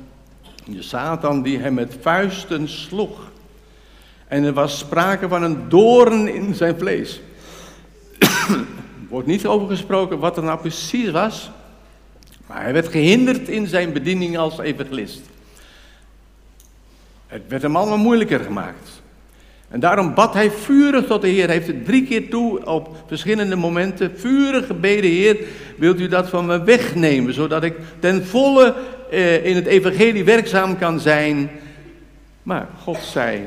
de 0.66 0.82
Satan 0.82 1.42
die 1.42 1.59
hem 1.59 1.74
met 1.74 1.97
vuisten 2.01 2.68
sloeg. 2.68 3.32
En 4.28 4.45
er 4.45 4.53
was 4.53 4.78
sprake 4.78 5.28
van 5.28 5.42
een 5.42 5.68
doorn 5.68 6.28
in 6.34 6.55
zijn 6.55 6.78
vlees. 6.78 7.20
wordt 9.09 9.26
niet 9.26 9.47
over 9.47 9.68
gesproken 9.68 10.18
wat 10.18 10.36
er 10.36 10.42
nou 10.42 10.59
precies 10.59 11.11
was, 11.11 11.51
maar 12.47 12.62
hij 12.62 12.72
werd 12.72 12.88
gehinderd 12.88 13.49
in 13.49 13.66
zijn 13.66 13.92
bediening 13.92 14.38
als 14.38 14.59
evangelist. 14.59 15.20
Het 17.26 17.42
werd 17.49 17.62
hem 17.62 17.76
allemaal 17.76 17.99
moeilijker 17.99 18.40
gemaakt. 18.40 18.93
En 19.75 19.81
daarom 19.81 20.14
bad 20.14 20.35
hij 20.35 20.51
vurig 20.51 21.07
tot 21.07 21.22
de 21.22 21.29
Heer. 21.29 21.45
Hij 21.45 21.55
heeft 21.55 21.66
het 21.66 21.85
drie 21.85 22.07
keer 22.07 22.31
toe 22.31 22.66
op 22.66 22.97
verschillende 23.07 23.57
momenten 23.57 24.18
vurig 24.18 24.66
gebeden. 24.66 25.11
Heer, 25.11 25.47
wilt 25.77 26.01
u 26.01 26.09
dat 26.09 26.29
van 26.29 26.47
me 26.47 26.64
wegnemen, 26.64 27.35
zodat 27.35 27.62
ik 27.64 27.77
ten 27.99 28.27
volle 28.27 28.75
eh, 29.11 29.47
in 29.47 29.57
het 29.57 29.66
evangelie 29.66 30.25
werkzaam 30.25 30.79
kan 30.79 31.01
zijn. 31.01 31.51
Maar 32.43 32.68
God 32.83 32.99
zei, 32.99 33.43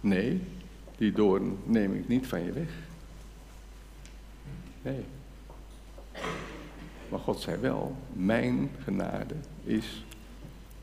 nee, 0.00 0.40
die 0.96 1.12
doorn 1.12 1.56
neem 1.64 1.94
ik 1.94 2.08
niet 2.08 2.26
van 2.26 2.44
je 2.44 2.52
weg. 2.52 2.70
Nee. 4.82 5.04
Maar 7.08 7.20
God 7.20 7.40
zei 7.40 7.56
wel, 7.60 7.96
mijn 8.12 8.70
genade 8.84 9.34
is 9.64 10.04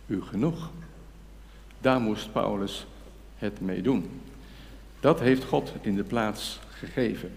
u 0.08 0.22
genoeg. 0.22 0.70
Daar 1.82 2.00
moest 2.00 2.32
Paulus 2.32 2.88
het 3.40 3.62
mee 3.62 3.82
doen. 3.82 4.10
Dat 5.00 5.20
heeft 5.20 5.44
God 5.44 5.74
in 5.82 5.96
de 5.96 6.04
plaats 6.04 6.60
gegeven. 6.70 7.32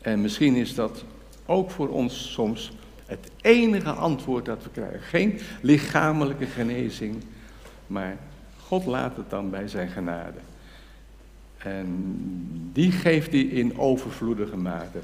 En 0.00 0.20
misschien 0.20 0.54
is 0.54 0.74
dat 0.74 1.04
ook 1.46 1.70
voor 1.70 1.88
ons 1.88 2.32
soms 2.32 2.72
het 3.06 3.30
enige 3.40 3.90
antwoord 3.90 4.44
dat 4.44 4.62
we 4.62 4.70
krijgen. 4.70 5.00
Geen 5.00 5.38
lichamelijke 5.60 6.46
genezing, 6.46 7.24
maar 7.86 8.16
God 8.56 8.86
laat 8.86 9.16
het 9.16 9.30
dan 9.30 9.50
bij 9.50 9.68
zijn 9.68 9.88
genade. 9.88 10.38
En 11.58 11.86
die 12.72 12.92
geeft 12.92 13.32
hij 13.32 13.40
in 13.40 13.78
overvloedige 13.78 14.56
mate. 14.56 14.98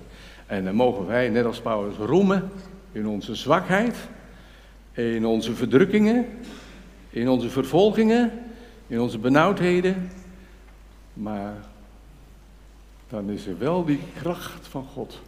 En 0.47 0.65
dan 0.65 0.75
mogen 0.75 1.07
wij, 1.07 1.29
net 1.29 1.45
als 1.45 1.61
Paulus, 1.61 1.97
roemen 1.97 2.51
in 2.93 3.07
onze 3.07 3.35
zwakheid, 3.35 3.97
in 4.93 5.27
onze 5.27 5.55
verdrukkingen, 5.55 6.27
in 7.11 7.29
onze 7.29 7.51
vervolgingen, 7.51 8.33
in 8.87 9.01
onze 9.01 9.19
benauwdheden. 9.19 10.11
Maar 11.13 11.55
dan 13.09 13.31
is 13.31 13.47
er 13.47 13.59
wel 13.59 13.85
die 13.85 14.01
kracht 14.19 14.67
van 14.67 14.87
God, 14.87 15.21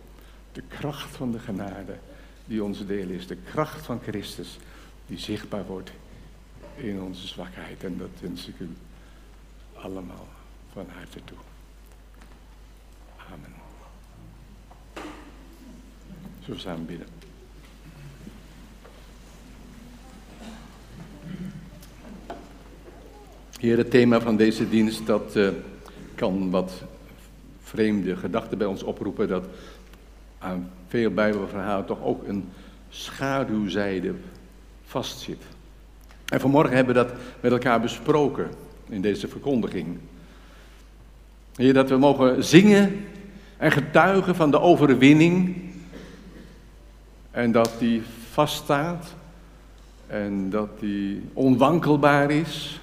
de 0.53 0.63
kracht 0.69 1.17
van 1.17 1.33
de 1.33 1.39
genade 1.39 1.99
die 2.45 2.65
onze 2.65 2.87
deel 2.87 3.09
is, 3.09 3.27
de 3.27 3.37
kracht 3.37 3.85
van 3.85 4.01
Christus 4.03 4.59
die 5.07 5.19
zichtbaar 5.19 5.67
wordt 5.67 5.91
in 6.75 7.03
onze 7.03 7.27
zwakheid. 7.27 7.85
En 7.85 7.99
dat 7.99 8.11
wens 8.21 8.49
ik 8.49 8.59
u 8.59 8.69
allemaal 9.75 10.27
van 10.73 10.87
harte 10.97 11.21
toe. 11.25 11.39
Amen. 13.33 13.55
Zo 16.45 16.57
samen 16.57 16.87
bidden. 16.87 17.16
Heer, 23.61 23.77
het 23.77 23.91
thema 23.91 24.21
van 24.21 24.37
deze 24.37 24.69
dienst, 24.69 25.07
dat 25.07 25.37
uh, 25.37 25.49
kan 26.15 26.51
wat 26.51 26.83
vreemde 27.63 28.17
gedachten 28.17 28.59
bij 28.59 28.67
ons 28.67 28.83
oproepen, 28.83 29.29
dat 29.29 29.45
aan 30.39 30.71
veel 30.89 31.11
Bijbelverhalen 31.11 31.87
toch 31.87 32.03
ook 32.03 32.29
een 32.29 32.49
schaduwzijde 32.89 34.15
vastzit. 34.85 35.43
En 36.29 36.41
vanmorgen 36.41 36.77
hebben 36.77 36.95
we 36.95 37.01
dat 37.01 37.13
met 37.41 37.53
elkaar 37.53 37.81
besproken 37.81 38.51
in 38.89 39.01
deze 39.01 39.29
verkondiging. 39.29 39.99
Heer, 41.55 41.75
dat 41.75 41.89
we 41.89 41.97
mogen 41.97 42.45
zingen 42.45 43.05
en 43.57 43.73
getuigen 43.73 44.35
van 44.35 44.51
de 44.51 44.61
overwinning. 44.61 45.57
En 47.31 47.53
dat 47.53 47.71
die 47.79 48.03
vaststaat. 48.31 49.15
En 50.07 50.51
dat 50.51 50.81
die 50.81 51.23
onwankelbaar 51.33 52.31
is 52.31 52.81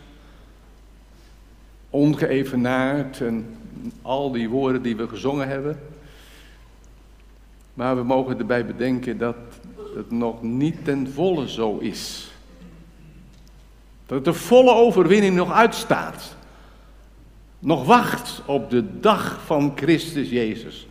ongeëvenaard 1.93 3.21
en 3.21 3.55
al 4.01 4.31
die 4.31 4.49
woorden 4.49 4.81
die 4.81 4.95
we 4.95 5.07
gezongen 5.07 5.47
hebben. 5.47 5.79
Maar 7.73 7.95
we 7.95 8.03
mogen 8.03 8.39
erbij 8.39 8.65
bedenken 8.65 9.17
dat 9.17 9.35
het 9.95 10.11
nog 10.11 10.41
niet 10.41 10.85
ten 10.85 11.11
volle 11.11 11.49
zo 11.49 11.77
is. 11.77 12.31
Dat 14.05 14.25
de 14.25 14.33
volle 14.33 14.73
overwinning 14.73 15.35
nog 15.35 15.51
uitstaat. 15.51 16.35
Nog 17.59 17.85
wacht 17.85 18.41
op 18.45 18.69
de 18.69 18.99
dag 18.99 19.39
van 19.45 19.71
Christus 19.75 20.29
Jezus. 20.29 20.87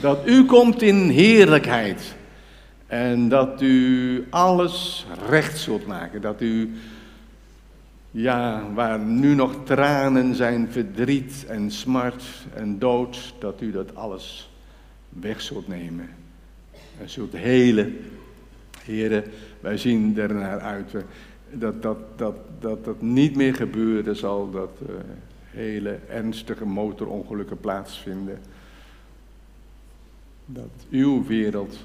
Dat 0.00 0.18
u 0.26 0.44
komt 0.44 0.82
in 0.82 1.08
heerlijkheid. 1.08 2.16
En 2.86 3.28
dat 3.28 3.62
u 3.62 4.26
alles 4.30 5.06
recht 5.28 5.58
zult 5.58 5.86
maken. 5.86 6.20
Dat 6.20 6.40
u 6.40 6.74
ja, 8.10 8.72
waar 8.74 8.98
nu 8.98 9.34
nog 9.34 9.64
tranen 9.64 10.34
zijn, 10.34 10.68
verdriet 10.70 11.44
en 11.48 11.70
smart 11.70 12.24
en 12.54 12.78
dood, 12.78 13.34
dat 13.38 13.60
u 13.60 13.70
dat 13.70 13.94
alles 13.94 14.50
weg 15.08 15.40
zult 15.40 15.68
nemen. 15.68 16.08
En 17.00 17.10
zult 17.10 17.32
helen. 17.32 17.96
Heren, 18.84 19.24
wij 19.60 19.76
zien 19.76 20.18
er 20.18 20.34
naar 20.34 20.60
uit 20.60 20.92
dat 21.50 21.82
dat, 21.82 21.98
dat, 22.16 22.36
dat, 22.60 22.84
dat 22.84 23.02
niet 23.02 23.36
meer 23.36 23.54
gebeuren 23.54 24.16
zal, 24.16 24.50
dat 24.50 24.78
uh, 24.82 24.88
hele 25.44 25.98
ernstige 26.08 26.64
motorongelukken 26.64 27.58
plaatsvinden. 27.60 28.38
Dat 30.46 30.86
uw 30.90 31.26
wereld, 31.26 31.76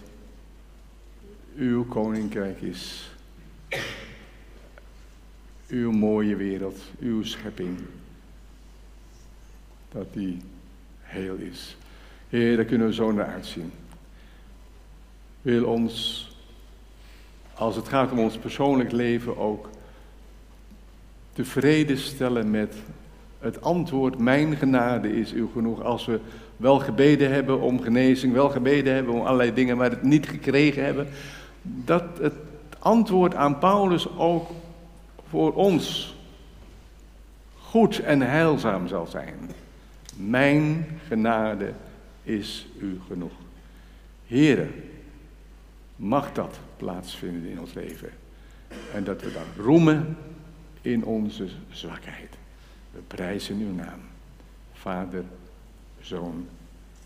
uw 1.55 1.85
koninkrijk 1.85 2.61
is 2.61 3.12
uw 5.73 5.91
mooie 5.91 6.35
wereld, 6.35 6.81
uw 6.99 7.23
schepping, 7.23 7.79
dat 9.91 10.13
die 10.13 10.37
heel 10.99 11.35
is. 11.35 11.77
Heer, 12.29 12.55
daar 12.55 12.65
kunnen 12.65 12.87
we 12.87 12.93
zo 12.93 13.11
naar 13.11 13.25
uitzien. 13.25 13.71
Wil 15.41 15.65
ons, 15.65 16.27
als 17.53 17.75
het 17.75 17.87
gaat 17.87 18.11
om 18.11 18.19
ons 18.19 18.37
persoonlijk 18.37 18.91
leven, 18.91 19.37
ook 19.37 19.69
tevreden 21.33 21.97
stellen 21.97 22.51
met 22.51 22.75
het 23.39 23.61
antwoord, 23.61 24.17
mijn 24.17 24.55
genade 24.55 25.15
is 25.15 25.33
u 25.33 25.47
genoeg. 25.53 25.81
Als 25.81 26.05
we 26.05 26.19
wel 26.57 26.79
gebeden 26.79 27.31
hebben 27.31 27.59
om 27.59 27.81
genezing, 27.81 28.33
wel 28.33 28.49
gebeden 28.49 28.93
hebben 28.93 29.13
om 29.13 29.21
allerlei 29.21 29.53
dingen, 29.53 29.77
maar 29.77 29.89
het 29.89 30.03
niet 30.03 30.27
gekregen 30.27 30.83
hebben, 30.83 31.07
dat 31.61 32.03
het 32.21 32.35
antwoord 32.79 33.35
aan 33.35 33.59
Paulus 33.59 34.17
ook 34.17 34.49
voor 35.33 35.53
ons 35.53 36.15
goed 37.57 37.99
en 37.99 38.21
heilzaam 38.21 38.87
zal 38.87 39.07
zijn. 39.07 39.51
Mijn 40.15 40.87
genade 41.07 41.73
is 42.23 42.67
u 42.79 42.99
genoeg. 43.07 43.31
Heren, 44.25 44.71
mag 45.95 46.33
dat 46.33 46.59
plaatsvinden 46.77 47.49
in 47.49 47.59
ons 47.59 47.73
leven. 47.73 48.09
En 48.93 49.03
dat 49.03 49.21
we 49.21 49.31
dan 49.31 49.65
roemen 49.65 50.17
in 50.81 51.05
onze 51.05 51.47
zwakheid. 51.69 52.35
We 52.91 52.99
prijzen 53.07 53.59
uw 53.59 53.73
naam. 53.73 53.99
Vader, 54.73 55.23
Zoon 56.01 56.47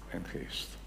en 0.09 0.25
Geest. 0.25 0.77